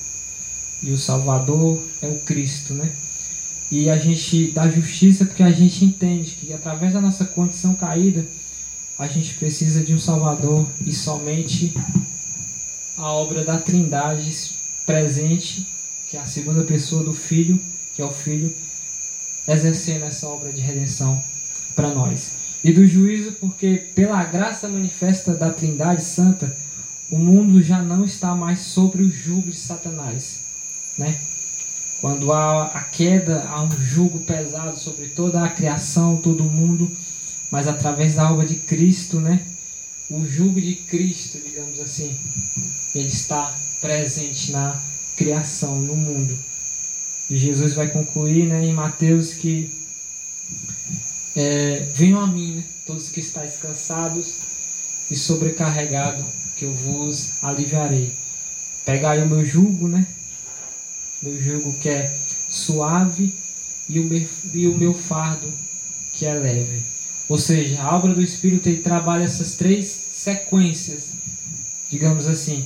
E 0.84 0.92
o 0.92 0.98
Salvador 0.98 1.82
é 2.02 2.08
o 2.08 2.18
Cristo, 2.20 2.74
né? 2.74 2.92
E 3.70 3.90
a 3.90 3.98
gente 3.98 4.52
dá 4.52 4.70
justiça 4.70 5.26
porque 5.26 5.44
a 5.44 5.52
gente 5.52 5.86
entende 5.86 6.38
que 6.42 6.54
através 6.54 6.92
da 6.92 7.00
nossa 7.00 7.24
condição 7.24 7.74
caída, 7.74 8.26
a 9.00 9.08
gente 9.08 9.34
precisa 9.36 9.82
de 9.82 9.94
um 9.94 10.00
Salvador 10.00 10.68
e 10.86 10.92
somente 10.92 11.74
a 12.98 13.08
obra 13.08 13.46
da 13.46 13.58
Trindade 13.58 14.52
presente, 14.86 15.66
que 16.12 16.18
é 16.18 16.20
a 16.20 16.26
segunda 16.26 16.62
pessoa 16.66 17.06
do 17.06 17.14
Filho, 17.14 17.58
que 17.96 18.02
é 18.02 18.06
o 18.06 18.12
Filho, 18.12 18.54
exercendo 19.48 20.04
essa 20.04 20.28
obra 20.28 20.52
de 20.52 20.60
redenção 20.60 21.24
para 21.74 21.94
nós. 21.94 22.34
E 22.62 22.74
do 22.74 22.86
juízo, 22.86 23.32
porque 23.40 23.88
pela 23.96 24.22
graça 24.26 24.68
manifesta 24.68 25.34
da 25.34 25.50
Trindade 25.50 26.04
Santa, 26.04 26.54
o 27.10 27.18
mundo 27.18 27.64
já 27.64 27.82
não 27.82 28.04
está 28.04 28.36
mais 28.36 28.60
sobre 28.60 29.04
o 29.04 29.10
jugo 29.10 29.52
de 29.52 29.56
Satanás, 29.56 30.40
né? 30.98 31.18
Quando 32.02 32.34
há 32.34 32.66
a 32.66 32.82
queda, 32.82 33.46
há 33.48 33.62
um 33.62 33.72
jugo 33.72 34.20
pesado 34.20 34.78
sobre 34.78 35.08
toda 35.08 35.42
a 35.42 35.50
criação, 35.50 36.18
todo 36.18 36.46
o 36.46 36.52
mundo, 36.52 36.92
mas 37.50 37.70
através 37.70 38.16
da 38.16 38.30
obra 38.30 38.46
de 38.46 38.56
Cristo, 38.56 39.22
né? 39.22 39.42
O 40.10 40.26
jugo 40.26 40.60
de 40.60 40.76
Cristo, 40.76 41.40
digamos 41.42 41.80
assim, 41.80 42.14
ele 42.94 43.08
está 43.08 43.56
presente 43.80 44.52
na 44.52 44.91
criação, 45.24 45.80
no 45.80 45.96
mundo. 45.96 46.38
E 47.30 47.38
Jesus 47.38 47.74
vai 47.74 47.90
concluir, 47.90 48.48
né, 48.48 48.66
em 48.66 48.74
Mateus 48.74 49.34
que 49.34 49.72
é, 51.36 51.88
venham 51.94 52.20
a 52.20 52.28
mim, 52.28 52.56
né, 52.56 52.64
todos 52.86 53.10
que 53.10 53.20
estáis 53.20 53.58
cansados 53.58 54.36
e 55.10 55.16
sobrecarregados 55.16 56.26
que 56.56 56.66
eu 56.66 56.74
vos 56.74 57.32
aliviarei. 57.42 58.12
Pegai 58.86 59.22
o 59.22 59.28
meu 59.28 59.46
jugo, 59.46 59.88
né? 59.88 60.06
Meu 61.22 61.42
jugo 61.42 61.74
que 61.74 61.90
é 61.90 62.18
suave 62.50 63.34
e 63.88 64.00
o 64.00 64.04
meu, 64.04 64.28
e 64.54 64.68
o 64.68 64.78
meu 64.78 64.94
fardo 64.94 65.54
que 66.14 66.26
é 66.26 66.34
leve. 66.34 66.84
Ou 67.30 67.38
seja, 67.38 67.82
a 67.82 67.96
obra 67.96 68.14
do 68.14 68.22
Espírito 68.22 68.68
ele 68.68 68.82
trabalha 68.82 69.24
essas 69.24 69.56
três 69.56 69.88
sequências, 69.88 71.10
digamos 71.90 72.28
assim. 72.28 72.66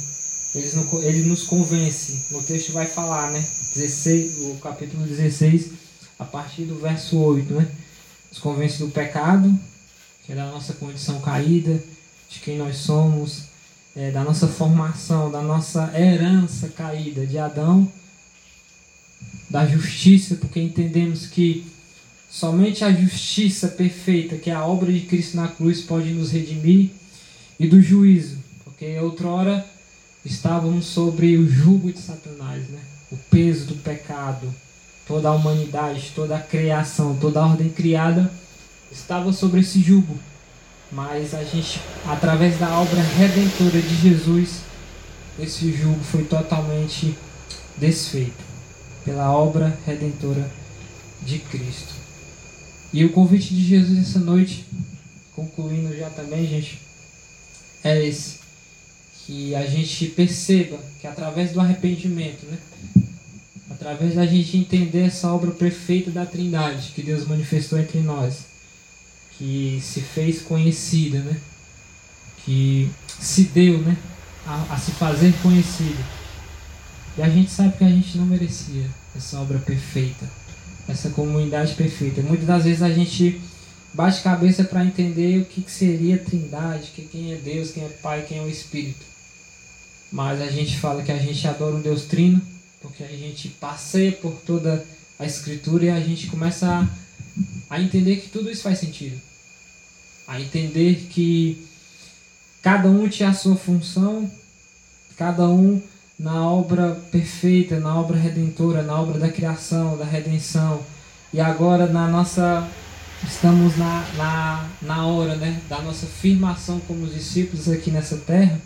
Ele, 0.56 0.70
ele 1.04 1.24
nos 1.24 1.44
convence. 1.44 2.26
No 2.32 2.42
texto 2.42 2.72
vai 2.72 2.86
falar, 2.86 3.32
né? 3.32 3.46
16, 3.74 4.38
o 4.52 4.56
capítulo 4.56 5.06
16, 5.06 5.72
a 6.18 6.24
partir 6.24 6.64
do 6.64 6.80
verso 6.80 7.18
8, 7.18 7.54
né? 7.54 7.68
Nos 8.30 8.40
convence 8.40 8.80
do 8.80 8.90
pecado, 8.90 9.54
que 10.26 10.32
é 10.32 10.36
da 10.36 10.46
nossa 10.46 10.74
condição 10.74 11.20
caída, 11.20 11.84
de 12.30 12.40
quem 12.40 12.58
nós 12.58 12.78
somos, 12.78 13.44
é, 13.96 14.12
da 14.12 14.24
nossa 14.24 14.48
formação, 14.48 15.30
da 15.30 15.42
nossa 15.42 15.92
herança 15.98 16.70
caída 16.70 17.26
de 17.26 17.38
Adão, 17.38 17.92
da 19.50 19.68
justiça, 19.68 20.36
porque 20.36 20.60
entendemos 20.60 21.28
que 21.28 21.66
somente 22.30 22.84
a 22.84 22.92
justiça 22.92 23.68
perfeita, 23.68 24.38
que 24.38 24.50
é 24.50 24.54
a 24.54 24.66
obra 24.66 24.92
de 24.92 25.02
Cristo 25.02 25.38
na 25.38 25.48
cruz, 25.48 25.82
pode 25.82 26.12
nos 26.12 26.32
redimir, 26.32 26.92
e 27.60 27.68
do 27.68 27.82
juízo, 27.82 28.38
porque 28.64 28.98
outrora 29.00 29.66
estávamos 30.26 30.86
sobre 30.86 31.38
o 31.38 31.48
jugo 31.48 31.94
de 31.94 32.00
Satanás, 32.00 32.68
né? 32.68 32.80
o 33.12 33.18
peso 33.30 33.66
do 33.66 33.76
pecado. 33.76 34.54
Toda 35.08 35.30
a 35.30 35.34
humanidade, 35.34 36.12
toda 36.16 36.36
a 36.36 36.42
criação, 36.42 37.16
toda 37.16 37.40
a 37.40 37.46
ordem 37.46 37.70
criada 37.70 38.32
estava 38.92 39.32
sobre 39.32 39.60
esse 39.60 39.80
jugo. 39.80 40.18
Mas 40.92 41.34
a 41.34 41.44
gente, 41.44 41.80
através 42.08 42.58
da 42.58 42.80
obra 42.80 43.02
redentora 43.02 43.80
de 43.80 43.96
Jesus, 43.96 44.62
esse 45.40 45.72
jugo 45.72 46.04
foi 46.04 46.24
totalmente 46.24 47.16
desfeito 47.78 48.44
pela 49.04 49.32
obra 49.32 49.78
redentora 49.86 50.50
de 51.22 51.38
Cristo. 51.40 51.94
E 52.92 53.06
o 53.06 53.12
convite 53.12 53.54
de 53.54 53.64
Jesus 53.64 54.00
essa 54.00 54.20
noite, 54.20 54.66
concluindo 55.36 55.96
já 55.96 56.10
também, 56.10 56.48
gente, 56.48 56.82
é 57.84 58.04
esse. 58.04 58.45
Que 59.26 59.56
a 59.56 59.66
gente 59.66 60.08
perceba 60.08 60.78
que 61.02 61.08
através 61.08 61.52
do 61.52 61.60
arrependimento, 61.60 62.46
né? 62.46 62.58
Através 63.72 64.16
da 64.16 64.26
gente 64.26 64.58
entender 64.58 65.04
essa 65.08 65.32
obra 65.34 65.52
perfeita 65.52 66.12
da 66.12 66.26
Trindade 66.26 66.92
que 66.94 67.02
Deus 67.02 67.28
manifestou 67.28 67.80
entre 67.80 68.00
nós, 68.00 68.46
que 69.38 69.80
se 69.82 70.02
fez 70.02 70.42
conhecida, 70.42 71.20
né? 71.20 71.38
Que 72.46 72.90
se 73.20 73.46
deu, 73.46 73.80
né? 73.80 73.98
A, 74.46 74.76
a 74.76 74.78
se 74.78 74.92
fazer 74.92 75.34
conhecida. 75.42 76.04
E 77.18 77.22
a 77.22 77.30
gente 77.30 77.50
sabe 77.50 77.78
que 77.78 77.84
a 77.84 77.90
gente 77.90 78.18
não 78.18 78.26
merecia 78.26 78.86
essa 79.16 79.40
obra 79.40 79.58
perfeita, 79.58 80.30
essa 80.88 81.10
comunidade 81.10 81.74
perfeita. 81.74 82.22
Muitas 82.22 82.46
das 82.46 82.64
vezes 82.66 82.82
a 82.82 82.92
gente 82.92 83.42
bate 83.94 84.22
cabeça 84.22 84.66
para 84.66 84.86
entender 84.86 85.42
o 85.42 85.46
que, 85.46 85.62
que 85.62 85.72
seria 85.72 86.18
Trindade, 86.18 86.92
que 86.94 87.04
quem 87.04 87.34
é 87.34 87.38
Deus, 87.38 87.72
quem 87.72 87.86
é 87.86 87.90
Pai, 87.90 88.26
quem 88.28 88.40
é 88.40 88.42
o 88.42 88.50
Espírito. 88.50 89.15
Mas 90.12 90.42
a 90.42 90.48
gente 90.48 90.78
fala 90.78 91.04
que 91.04 91.12
a 91.12 91.18
gente 91.18 91.48
adora 91.48 91.76
um 91.76 91.82
Deus 91.82 92.04
trino, 92.06 92.42
porque 92.82 93.04
a 93.04 93.08
gente 93.08 93.50
passeia 93.50 94.12
por 94.12 94.34
toda 94.46 94.86
a 95.18 95.26
Escritura 95.26 95.86
e 95.86 95.90
a 95.90 96.00
gente 96.00 96.28
começa 96.28 96.68
a, 96.68 97.76
a 97.76 97.82
entender 97.82 98.18
que 98.18 98.30
tudo 98.30 98.50
isso 98.50 98.64
faz 98.64 98.80
sentido. 98.80 99.20
A 100.28 100.40
entender 100.40 101.08
que 101.10 101.66
cada 102.62 102.90
um 102.90 103.08
tinha 103.08 103.30
a 103.30 103.34
sua 103.34 103.56
função, 103.56 104.30
cada 105.18 105.48
um 105.48 105.82
na 106.18 106.50
obra 106.50 107.00
perfeita, 107.12 107.80
na 107.80 108.00
obra 108.00 108.18
redentora, 108.18 108.82
na 108.82 109.00
obra 109.00 109.20
da 109.20 109.30
criação, 109.30 109.98
da 109.98 110.06
redenção. 110.06 110.82
E 111.34 111.40
agora 111.40 111.88
na 111.88 112.08
nossa 112.08 112.68
estamos 113.24 113.78
na, 113.78 114.06
na, 114.16 114.70
na 114.82 115.08
hora 115.08 115.36
né, 115.36 115.60
da 115.70 115.82
nossa 115.82 116.06
firmação 116.06 116.80
como 116.82 117.08
discípulos 117.08 117.70
aqui 117.70 117.90
nessa 117.92 118.18
terra, 118.18 118.60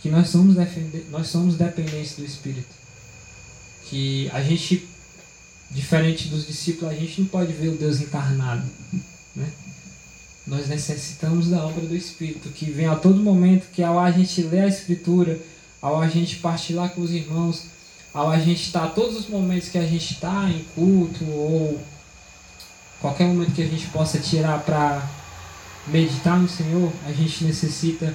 que 0.00 0.08
nós 0.08 0.28
somos, 0.28 0.56
nós 1.10 1.26
somos 1.26 1.56
dependentes 1.56 2.16
do 2.16 2.24
Espírito. 2.24 2.68
Que 3.86 4.30
a 4.32 4.42
gente, 4.42 4.86
diferente 5.70 6.28
dos 6.28 6.46
discípulos, 6.46 6.94
a 6.94 6.96
gente 6.96 7.22
não 7.22 7.28
pode 7.28 7.52
ver 7.52 7.68
o 7.68 7.76
Deus 7.76 8.00
encarnado. 8.00 8.64
Né? 9.34 9.50
Nós 10.46 10.68
necessitamos 10.68 11.48
da 11.48 11.64
obra 11.64 11.84
do 11.84 11.96
Espírito, 11.96 12.48
que 12.50 12.70
vem 12.70 12.86
a 12.86 12.96
todo 12.96 13.22
momento, 13.22 13.68
que 13.72 13.82
ao 13.82 13.98
a 13.98 14.10
gente 14.10 14.42
ler 14.42 14.62
a 14.64 14.68
Escritura, 14.68 15.38
ao 15.80 16.00
a 16.00 16.08
gente 16.08 16.36
partilhar 16.36 16.90
com 16.90 17.00
os 17.00 17.10
irmãos, 17.10 17.64
ao 18.12 18.30
a 18.30 18.38
gente 18.38 18.62
estar, 18.62 18.88
todos 18.94 19.16
os 19.16 19.28
momentos 19.28 19.68
que 19.68 19.78
a 19.78 19.86
gente 19.86 20.14
está 20.14 20.48
em 20.48 20.64
culto 20.74 21.24
ou 21.24 21.80
qualquer 23.00 23.26
momento 23.26 23.52
que 23.52 23.62
a 23.62 23.66
gente 23.66 23.86
possa 23.88 24.18
tirar 24.18 24.60
para 24.64 25.08
meditar 25.86 26.38
no 26.38 26.48
Senhor, 26.48 26.92
a 27.06 27.12
gente 27.12 27.44
necessita 27.44 28.14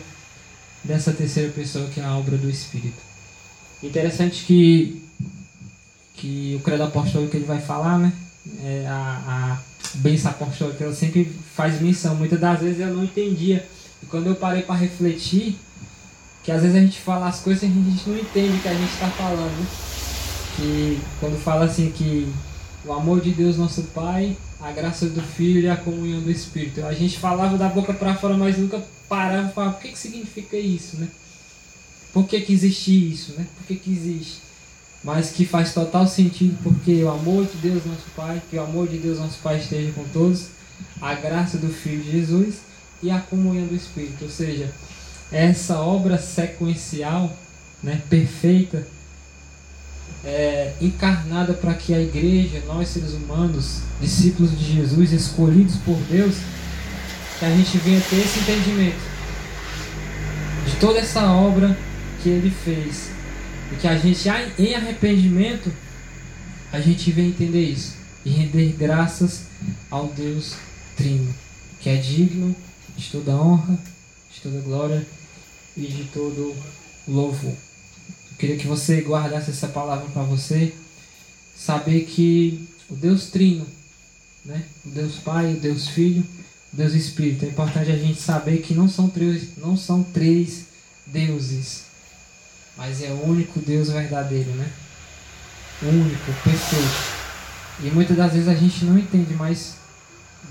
dessa 0.83 1.13
terceira 1.13 1.51
pessoa 1.51 1.87
que 1.89 1.99
é 1.99 2.03
a 2.03 2.15
obra 2.15 2.37
do 2.37 2.49
Espírito. 2.49 3.01
Interessante 3.81 4.43
que, 4.45 5.01
que 6.15 6.55
o 6.59 6.63
credo 6.63 6.83
apostólico 6.83 7.35
ele 7.35 7.45
vai 7.45 7.59
falar, 7.59 7.97
né? 7.99 8.13
É 8.61 8.85
a, 8.87 9.57
a 9.57 9.97
bênção 9.99 10.31
apostólica 10.31 10.83
ela 10.83 10.93
sempre 10.93 11.31
faz 11.55 11.81
menção. 11.81 12.15
Muitas 12.15 12.39
das 12.39 12.59
vezes 12.59 12.79
eu 12.79 12.93
não 12.93 13.03
entendia. 13.03 13.67
E 14.01 14.05
quando 14.05 14.27
eu 14.27 14.35
parei 14.35 14.63
para 14.63 14.75
refletir, 14.75 15.57
que 16.43 16.51
às 16.51 16.61
vezes 16.61 16.75
a 16.75 16.79
gente 16.79 16.99
fala 16.99 17.27
as 17.27 17.39
coisas 17.39 17.63
e 17.63 17.65
a 17.65 17.69
gente 17.69 18.09
não 18.09 18.17
entende 18.17 18.57
o 18.57 18.59
que 18.59 18.67
a 18.67 18.73
gente 18.73 18.93
está 18.93 19.09
falando. 19.09 19.59
Né? 19.59 19.67
Que 20.55 20.99
quando 21.19 21.41
fala 21.41 21.65
assim 21.65 21.91
que 21.91 22.31
o 22.85 22.91
amor 22.91 23.21
de 23.21 23.31
Deus 23.31 23.57
nosso 23.57 23.83
Pai, 23.83 24.35
a 24.61 24.71
graça 24.71 25.07
do 25.07 25.21
Filho 25.21 25.61
e 25.61 25.69
a 25.69 25.75
comunhão 25.75 26.21
do 26.21 26.31
Espírito. 26.31 26.85
A 26.85 26.93
gente 26.93 27.17
falava 27.17 27.57
da 27.57 27.67
boca 27.67 27.93
para 27.93 28.15
fora, 28.15 28.35
mas 28.35 28.57
nunca 28.57 28.81
parava 29.13 29.47
e 29.47 29.53
falava, 29.53 29.77
o 29.77 29.79
que, 29.79 29.89
que 29.89 29.99
significa 29.99 30.57
isso, 30.57 30.97
né? 30.97 31.07
Por 32.11 32.27
que, 32.27 32.41
que 32.41 32.51
existe 32.51 33.11
isso, 33.11 33.33
né? 33.37 33.45
Por 33.55 33.67
que, 33.67 33.75
que 33.75 33.91
existe? 33.91 34.41
Mas 35.03 35.29
que 35.29 35.45
faz 35.45 35.71
total 35.71 36.07
sentido 36.07 36.57
porque 36.63 37.03
o 37.03 37.11
amor 37.11 37.45
de 37.45 37.57
Deus 37.57 37.85
nosso 37.85 38.09
Pai, 38.15 38.41
que 38.49 38.57
o 38.57 38.63
amor 38.63 38.87
de 38.87 38.97
Deus 38.97 39.19
nosso 39.19 39.37
Pai 39.43 39.59
esteja 39.59 39.91
com 39.91 40.03
todos, 40.05 40.47
a 40.99 41.13
graça 41.13 41.59
do 41.59 41.69
Filho 41.69 42.03
Jesus 42.03 42.55
e 43.03 43.11
a 43.11 43.19
comunhão 43.19 43.67
do 43.67 43.75
Espírito. 43.75 44.23
Ou 44.23 44.31
seja, 44.31 44.73
essa 45.31 45.79
obra 45.79 46.17
sequencial, 46.17 47.31
né, 47.83 48.01
perfeita, 48.09 48.87
é, 50.25 50.73
encarnada 50.81 51.53
para 51.53 51.75
que 51.75 51.93
a 51.93 52.01
igreja, 52.01 52.63
nós 52.65 52.87
seres 52.87 53.13
humanos, 53.13 53.81
discípulos 54.01 54.57
de 54.57 54.73
Jesus, 54.73 55.11
escolhidos 55.11 55.75
por 55.85 55.97
Deus, 56.09 56.35
que 57.39 57.45
a 57.45 57.49
gente 57.49 57.77
venha 57.79 58.01
ter 58.01 58.17
esse 58.17 58.39
entendimento 58.39 59.13
de 60.65 60.75
toda 60.79 60.99
essa 60.99 61.31
obra 61.31 61.77
que 62.21 62.29
ele 62.29 62.49
fez. 62.49 63.09
E 63.71 63.75
que 63.75 63.87
a 63.87 63.97
gente, 63.97 64.27
em 64.59 64.75
arrependimento, 64.75 65.71
a 66.71 66.79
gente 66.79 67.11
venha 67.11 67.29
entender 67.29 67.63
isso 67.63 67.95
e 68.25 68.29
render 68.29 68.75
graças 68.77 69.43
ao 69.89 70.07
Deus 70.07 70.55
Trino, 70.95 71.33
que 71.79 71.89
é 71.89 71.97
digno 71.97 72.55
de 72.95 73.09
toda 73.09 73.35
honra, 73.35 73.77
de 74.33 74.41
toda 74.41 74.61
glória 74.61 75.05
e 75.75 75.81
de 75.81 76.03
todo 76.05 76.55
louvor. 77.07 77.51
Eu 77.51 78.37
queria 78.37 78.57
que 78.57 78.67
você 78.67 79.01
guardasse 79.01 79.51
essa 79.51 79.67
palavra 79.67 80.09
para 80.09 80.23
você, 80.23 80.73
saber 81.55 82.05
que 82.05 82.67
o 82.89 82.95
Deus 82.95 83.27
Trino, 83.27 83.65
né? 84.45 84.63
o 84.85 84.89
Deus 84.89 85.15
Pai, 85.15 85.53
o 85.53 85.59
Deus 85.59 85.87
Filho, 85.87 86.25
Deus 86.73 86.93
Espírito. 86.93 87.45
É 87.45 87.49
importante 87.49 87.91
a 87.91 87.97
gente 87.97 88.19
saber 88.19 88.57
que 88.57 88.73
não 88.73 88.89
são 88.89 89.07
três, 89.07 89.57
não 89.57 89.77
são 89.77 90.03
três 90.03 90.65
deuses, 91.05 91.83
mas 92.75 93.01
é 93.01 93.09
o 93.11 93.23
único 93.25 93.59
Deus 93.59 93.89
verdadeiro, 93.89 94.49
né? 94.51 94.69
Único, 95.81 96.33
perfeito. 96.43 97.23
E 97.83 97.91
muitas 97.91 98.17
das 98.17 98.33
vezes 98.33 98.47
a 98.47 98.55
gente 98.55 98.85
não 98.85 98.97
entende, 98.97 99.33
mas 99.33 99.75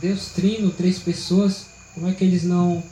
Deus 0.01 0.29
Trino, 0.29 0.71
três 0.71 0.99
pessoas, 0.99 1.67
como 1.95 2.09
é 2.09 2.13
que 2.13 2.25
eles 2.25 2.45
não 2.45 2.83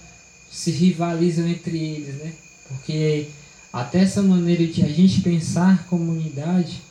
se 0.50 0.70
rivalizam 0.70 1.46
entre 1.48 1.78
eles, 1.78 2.14
né? 2.16 2.32
Porque 2.68 3.28
até 3.72 4.00
essa 4.00 4.22
maneira 4.22 4.66
de 4.66 4.82
a 4.82 4.88
gente 4.88 5.20
pensar 5.20 5.86
comunidade 5.86 6.82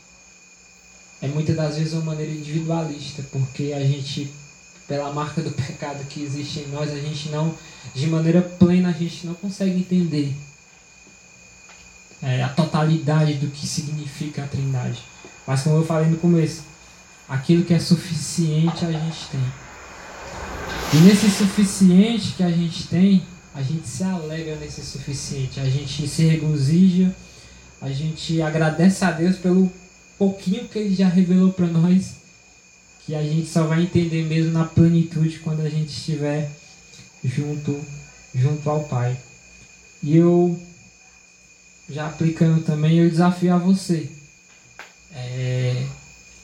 é 1.22 1.28
muitas 1.28 1.56
das 1.56 1.78
vezes 1.78 1.94
uma 1.94 2.04
maneira 2.04 2.32
individualista, 2.32 3.24
porque 3.32 3.74
a 3.74 3.80
gente, 3.82 4.32
pela 4.90 5.14
marca 5.14 5.42
do 5.42 5.52
pecado 5.52 6.04
que 6.10 6.24
existe 6.24 6.62
em 6.62 6.68
nós, 6.70 6.92
a 6.92 7.00
gente 7.00 7.30
não, 7.30 7.56
de 7.94 8.08
maneira 8.08 8.42
plena, 8.42 8.90
a 8.90 8.92
gente 8.92 9.28
não 9.28 9.36
consegue 9.36 9.80
entender 9.80 10.36
é, 12.24 12.44
a 12.44 12.50
totalidade 12.50 13.36
do 13.36 13.48
que 13.52 13.68
significa 13.68 14.44
a 14.44 14.48
Trindade. 14.48 15.00
Mas 15.46 15.62
como 15.62 15.78
eu 15.78 15.86
falei 15.86 16.10
no 16.10 16.18
começo, 16.18 16.64
aquilo 17.30 17.64
que 17.64 17.74
é 17.74 17.80
suficiente 17.80 18.84
a 18.84 18.92
gente 18.92 19.28
tem. 19.32 19.54
E 20.92 20.98
nesse 20.98 21.30
suficiente 21.30 22.34
que 22.36 22.44
a 22.44 22.52
gente 22.52 22.88
tem, 22.88 23.24
a 23.54 23.62
gente 23.62 23.88
se 23.88 24.04
alegra 24.04 24.56
nesse 24.56 24.82
suficiente, 24.82 25.60
a 25.60 25.70
gente 25.70 26.08
se 26.08 26.24
regozija, 26.24 27.16
a 27.80 27.90
gente 27.90 28.42
agradece 28.42 29.06
a 29.06 29.12
Deus 29.12 29.38
pelo 29.38 29.72
pouquinho 30.18 30.68
que 30.68 30.80
Ele 30.80 30.96
já 30.96 31.08
revelou 31.08 31.54
para 31.54 31.68
nós, 31.68 32.19
que 33.10 33.16
a 33.16 33.24
gente 33.24 33.50
só 33.50 33.64
vai 33.64 33.82
entender 33.82 34.24
mesmo 34.24 34.52
na 34.52 34.66
plenitude 34.66 35.40
quando 35.40 35.62
a 35.62 35.70
gente 35.70 35.90
estiver 35.90 36.48
junto, 37.24 37.84
junto 38.36 38.70
ao 38.70 38.84
Pai. 38.84 39.18
E 40.04 40.16
eu, 40.16 40.56
já 41.90 42.06
aplicando 42.06 42.64
também, 42.64 43.00
eu 43.00 43.10
desafio 43.10 43.56
a 43.56 43.58
você 43.58 44.08
é, 45.12 45.88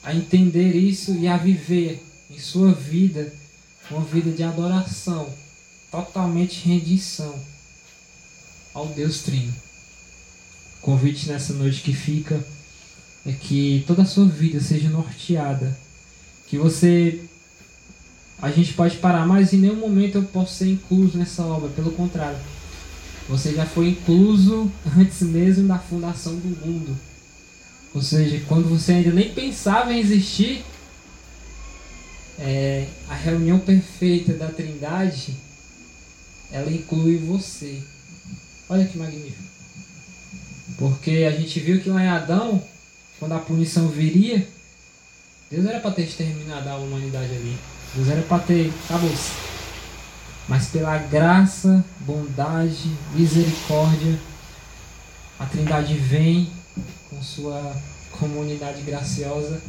a 0.02 0.12
entender 0.12 0.74
isso 0.74 1.14
e 1.14 1.28
a 1.28 1.36
viver 1.36 2.02
em 2.28 2.38
sua 2.40 2.72
vida 2.72 3.32
uma 3.88 4.02
vida 4.02 4.32
de 4.32 4.42
adoração 4.42 5.32
totalmente 5.88 6.68
rendição 6.68 7.32
ao 8.74 8.88
Deus 8.88 9.22
Trino. 9.22 9.54
O 10.78 10.80
convite 10.80 11.28
nessa 11.28 11.52
noite 11.52 11.82
que 11.82 11.92
fica 11.92 12.44
é 13.24 13.30
que 13.30 13.84
toda 13.86 14.02
a 14.02 14.06
sua 14.06 14.26
vida 14.26 14.60
seja 14.60 14.90
norteada, 14.90 15.85
que 16.46 16.56
você 16.56 17.20
a 18.40 18.50
gente 18.50 18.74
pode 18.74 18.98
parar, 18.98 19.26
mas 19.26 19.52
em 19.52 19.58
nenhum 19.58 19.76
momento 19.76 20.18
eu 20.18 20.22
posso 20.24 20.54
ser 20.54 20.68
incluso 20.68 21.16
nessa 21.16 21.42
obra, 21.42 21.70
pelo 21.70 21.90
contrário. 21.92 22.38
Você 23.28 23.54
já 23.54 23.64
foi 23.64 23.88
incluso 23.88 24.70
antes 24.96 25.22
mesmo 25.22 25.66
da 25.66 25.78
fundação 25.78 26.36
do 26.36 26.66
mundo. 26.66 26.96
Ou 27.94 28.02
seja, 28.02 28.40
quando 28.46 28.68
você 28.68 28.92
ainda 28.92 29.10
nem 29.10 29.32
pensava 29.32 29.92
em 29.92 29.98
existir, 29.98 30.62
é, 32.38 32.86
a 33.08 33.14
reunião 33.14 33.58
perfeita 33.58 34.34
da 34.34 34.48
Trindade, 34.48 35.34
ela 36.52 36.70
inclui 36.70 37.16
você. 37.16 37.80
Olha 38.68 38.84
que 38.84 38.98
magnífico. 38.98 39.42
Porque 40.76 41.26
a 41.26 41.30
gente 41.30 41.58
viu 41.58 41.80
que 41.80 41.88
lá 41.88 42.02
em 42.04 42.08
Adão, 42.08 42.62
quando 43.18 43.32
a 43.32 43.38
punição 43.38 43.88
viria, 43.88 44.46
Deus 45.50 45.64
era 45.64 45.78
para 45.78 45.92
ter 45.92 46.02
exterminado 46.02 46.68
a 46.68 46.76
humanidade 46.76 47.32
ali. 47.32 47.56
Deus 47.94 48.08
era 48.08 48.22
para 48.22 48.42
ter. 48.42 48.72
Acabou. 48.84 49.14
Mas 50.48 50.66
pela 50.66 50.98
graça, 50.98 51.84
bondade, 52.00 52.90
misericórdia, 53.14 54.18
a 55.38 55.46
Trindade 55.46 55.94
vem 55.94 56.50
com 57.10 57.22
sua 57.22 57.76
comunidade 58.12 58.82
graciosa 58.82 59.60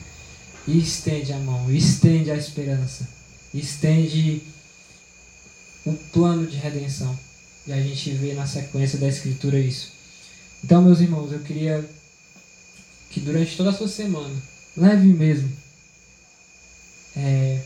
e 0.67 0.79
estende 0.79 1.33
a 1.33 1.37
mão, 1.37 1.71
estende 1.71 2.31
a 2.31 2.35
esperança, 2.35 3.07
estende 3.53 4.41
o 5.85 5.93
plano 6.11 6.45
de 6.45 6.57
redenção. 6.57 7.17
E 7.65 7.73
a 7.73 7.81
gente 7.81 8.11
vê 8.11 8.33
na 8.33 8.47
sequência 8.47 8.97
da 8.97 9.07
Escritura 9.07 9.59
isso. 9.59 9.93
Então, 10.63 10.81
meus 10.81 10.99
irmãos, 11.01 11.31
eu 11.31 11.39
queria 11.39 11.87
que 13.09 13.19
durante 13.19 13.55
toda 13.55 13.69
a 13.69 13.73
sua 13.73 13.87
semana, 13.87 14.35
leve 14.75 15.07
mesmo, 15.07 15.51
é, 17.17 17.59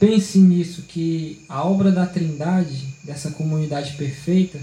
pense 0.00 0.38
nisso, 0.38 0.82
que 0.88 1.44
a 1.46 1.62
obra 1.62 1.92
da 1.92 2.06
Trindade, 2.06 2.86
dessa 3.04 3.30
comunidade 3.32 3.92
perfeita, 3.96 4.58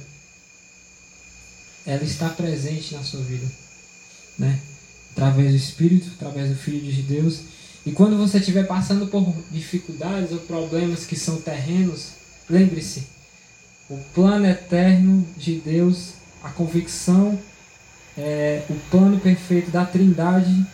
ela 1.86 2.04
está 2.04 2.30
presente 2.30 2.96
na 2.96 3.04
sua 3.04 3.22
vida, 3.22 3.46
né? 4.40 4.60
Através 5.12 5.52
do 5.52 5.58
Espírito, 5.58 6.10
através 6.16 6.50
do 6.50 6.56
Filho 6.56 6.92
de 6.92 7.04
Deus. 7.04 7.42
E 7.86 7.92
quando 7.92 8.18
você 8.18 8.40
estiver 8.40 8.66
passando 8.66 9.06
por 9.08 9.34
dificuldades 9.52 10.32
ou 10.32 10.40
problemas 10.40 11.06
que 11.06 11.16
são 11.16 11.40
terrenos, 11.40 12.10
lembre-se, 12.50 13.04
o 13.88 13.98
plano 14.16 14.48
eterno 14.48 15.26
de 15.38 15.60
Deus, 15.60 16.14
a 16.44 16.50
convicção, 16.50 17.40
é, 18.18 18.64
o 18.68 18.74
plano 18.90 19.20
perfeito 19.20 19.70
da 19.70 19.86
Trindade, 19.86 20.66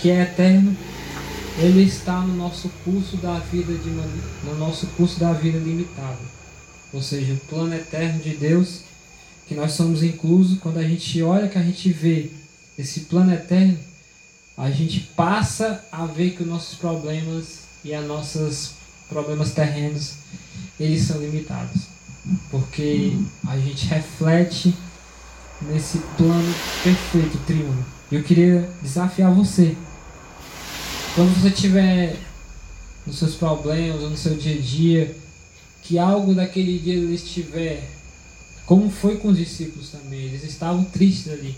que 0.00 0.10
é 0.10 0.22
eterno, 0.22 0.74
ele 1.58 1.82
está 1.82 2.20
no 2.20 2.34
nosso 2.34 2.68
curso 2.84 3.16
da 3.16 3.38
vida 3.38 3.72
de 3.72 3.90
no 3.90 4.58
nosso 4.58 4.86
curso 4.88 5.18
da 5.18 5.32
vida 5.32 5.58
limitado. 5.58 6.18
Ou 6.92 7.02
seja, 7.02 7.32
o 7.32 7.38
plano 7.48 7.74
eterno 7.74 8.20
de 8.20 8.36
Deus, 8.36 8.80
que 9.46 9.54
nós 9.54 9.72
somos 9.72 10.02
inclusos, 10.02 10.58
quando 10.58 10.78
a 10.78 10.82
gente 10.82 11.22
olha, 11.22 11.48
que 11.48 11.58
a 11.58 11.62
gente 11.62 11.90
vê 11.92 12.30
esse 12.78 13.00
plano 13.00 13.32
eterno, 13.32 13.78
a 14.56 14.70
gente 14.70 15.00
passa 15.16 15.84
a 15.90 16.06
ver 16.06 16.30
que 16.30 16.42
os 16.42 16.48
nossos 16.48 16.78
problemas 16.78 17.60
e 17.84 17.94
os 17.94 18.06
nossos 18.06 18.72
problemas 19.08 19.52
terrenos, 19.52 20.14
eles 20.78 21.02
são 21.02 21.20
limitados. 21.20 21.82
Porque 22.50 23.16
a 23.46 23.56
gente 23.58 23.86
reflete 23.86 24.74
nesse 25.62 25.98
plano 26.16 26.54
perfeito, 26.82 27.38
triunfo. 27.46 27.84
Eu 28.10 28.22
queria 28.22 28.68
desafiar 28.82 29.32
você 29.32 29.76
quando 31.16 31.34
você 31.40 31.50
tiver 31.50 32.14
nos 33.06 33.18
seus 33.18 33.36
problemas 33.36 34.02
ou 34.02 34.10
no 34.10 34.16
seu 34.18 34.36
dia 34.36 34.54
a 34.54 34.60
dia, 34.60 35.16
que 35.82 35.98
algo 35.98 36.34
daquele 36.34 36.78
dia 36.78 36.92
ele 36.92 37.14
estiver, 37.14 37.88
como 38.66 38.90
foi 38.90 39.16
com 39.16 39.28
os 39.28 39.38
discípulos 39.38 39.88
também, 39.88 40.20
eles 40.20 40.44
estavam 40.44 40.84
tristes 40.84 41.32
ali. 41.32 41.56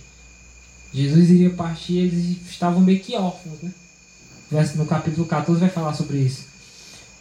Jesus 0.95 1.31
iria 1.31 1.51
partir 1.51 1.95
e 1.95 1.99
eles 1.99 2.37
estavam 2.49 2.81
meio 2.81 3.01
que 3.01 3.17
órfãos, 3.17 3.59
né? 3.61 3.73
No 4.77 4.87
capítulo 4.87 5.27
14 5.27 5.61
vai 5.61 5.69
falar 5.69 5.93
sobre 5.93 6.19
isso. 6.19 6.45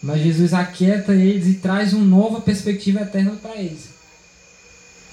Mas 0.04 0.22
Jesus 0.22 0.54
aquieta 0.54 1.16
eles 1.16 1.48
e 1.48 1.56
traz 1.56 1.92
uma 1.92 2.06
nova 2.06 2.40
perspectiva 2.40 3.02
eterna 3.02 3.32
para 3.42 3.58
eles. 3.58 3.90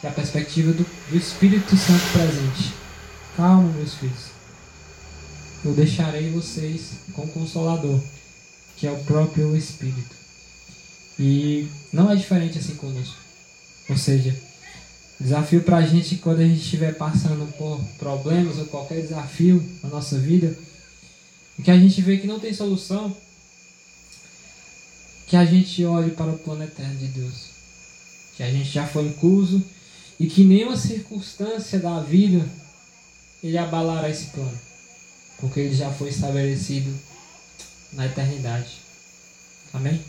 Que 0.00 0.06
é 0.06 0.10
a 0.10 0.12
perspectiva 0.12 0.72
do, 0.72 0.86
do 1.10 1.16
Espírito 1.16 1.74
Santo 1.74 2.04
presente. 2.12 2.74
Calma, 3.34 3.72
meus 3.72 3.94
filhos 3.94 4.33
eu 5.64 5.72
deixarei 5.72 6.30
vocês 6.30 6.90
com 7.14 7.22
o 7.22 7.28
Consolador, 7.28 7.98
que 8.76 8.86
é 8.86 8.90
o 8.90 9.02
próprio 9.04 9.56
Espírito. 9.56 10.14
E 11.18 11.66
não 11.92 12.10
é 12.10 12.16
diferente 12.16 12.58
assim 12.58 12.74
conosco. 12.74 13.16
Ou 13.88 13.96
seja, 13.96 14.36
desafio 15.18 15.62
para 15.62 15.78
a 15.78 15.86
gente 15.86 16.16
quando 16.16 16.40
a 16.40 16.46
gente 16.46 16.60
estiver 16.60 16.94
passando 16.94 17.50
por 17.56 17.80
problemas 17.98 18.58
ou 18.58 18.66
qualquer 18.66 19.00
desafio 19.00 19.64
na 19.82 19.88
nossa 19.88 20.18
vida, 20.18 20.54
que 21.62 21.70
a 21.70 21.78
gente 21.78 22.02
vê 22.02 22.18
que 22.18 22.26
não 22.26 22.40
tem 22.40 22.52
solução, 22.52 23.16
que 25.26 25.36
a 25.36 25.46
gente 25.46 25.82
olhe 25.84 26.10
para 26.10 26.30
o 26.30 26.38
plano 26.38 26.64
eterno 26.64 26.96
de 26.96 27.06
Deus. 27.06 27.54
Que 28.36 28.42
a 28.42 28.50
gente 28.50 28.68
já 28.68 28.86
foi 28.86 29.06
incluso 29.06 29.64
e 30.20 30.26
que 30.26 30.44
nenhuma 30.44 30.76
circunstância 30.76 31.78
da 31.78 32.00
vida 32.00 32.44
ele 33.42 33.56
abalará 33.56 34.10
esse 34.10 34.26
plano 34.26 34.73
porque 35.38 35.60
ele 35.60 35.74
já 35.74 35.90
foi 35.92 36.08
estabelecido 36.08 36.94
na 37.92 38.06
eternidade. 38.06 38.78
Amém? 39.72 40.02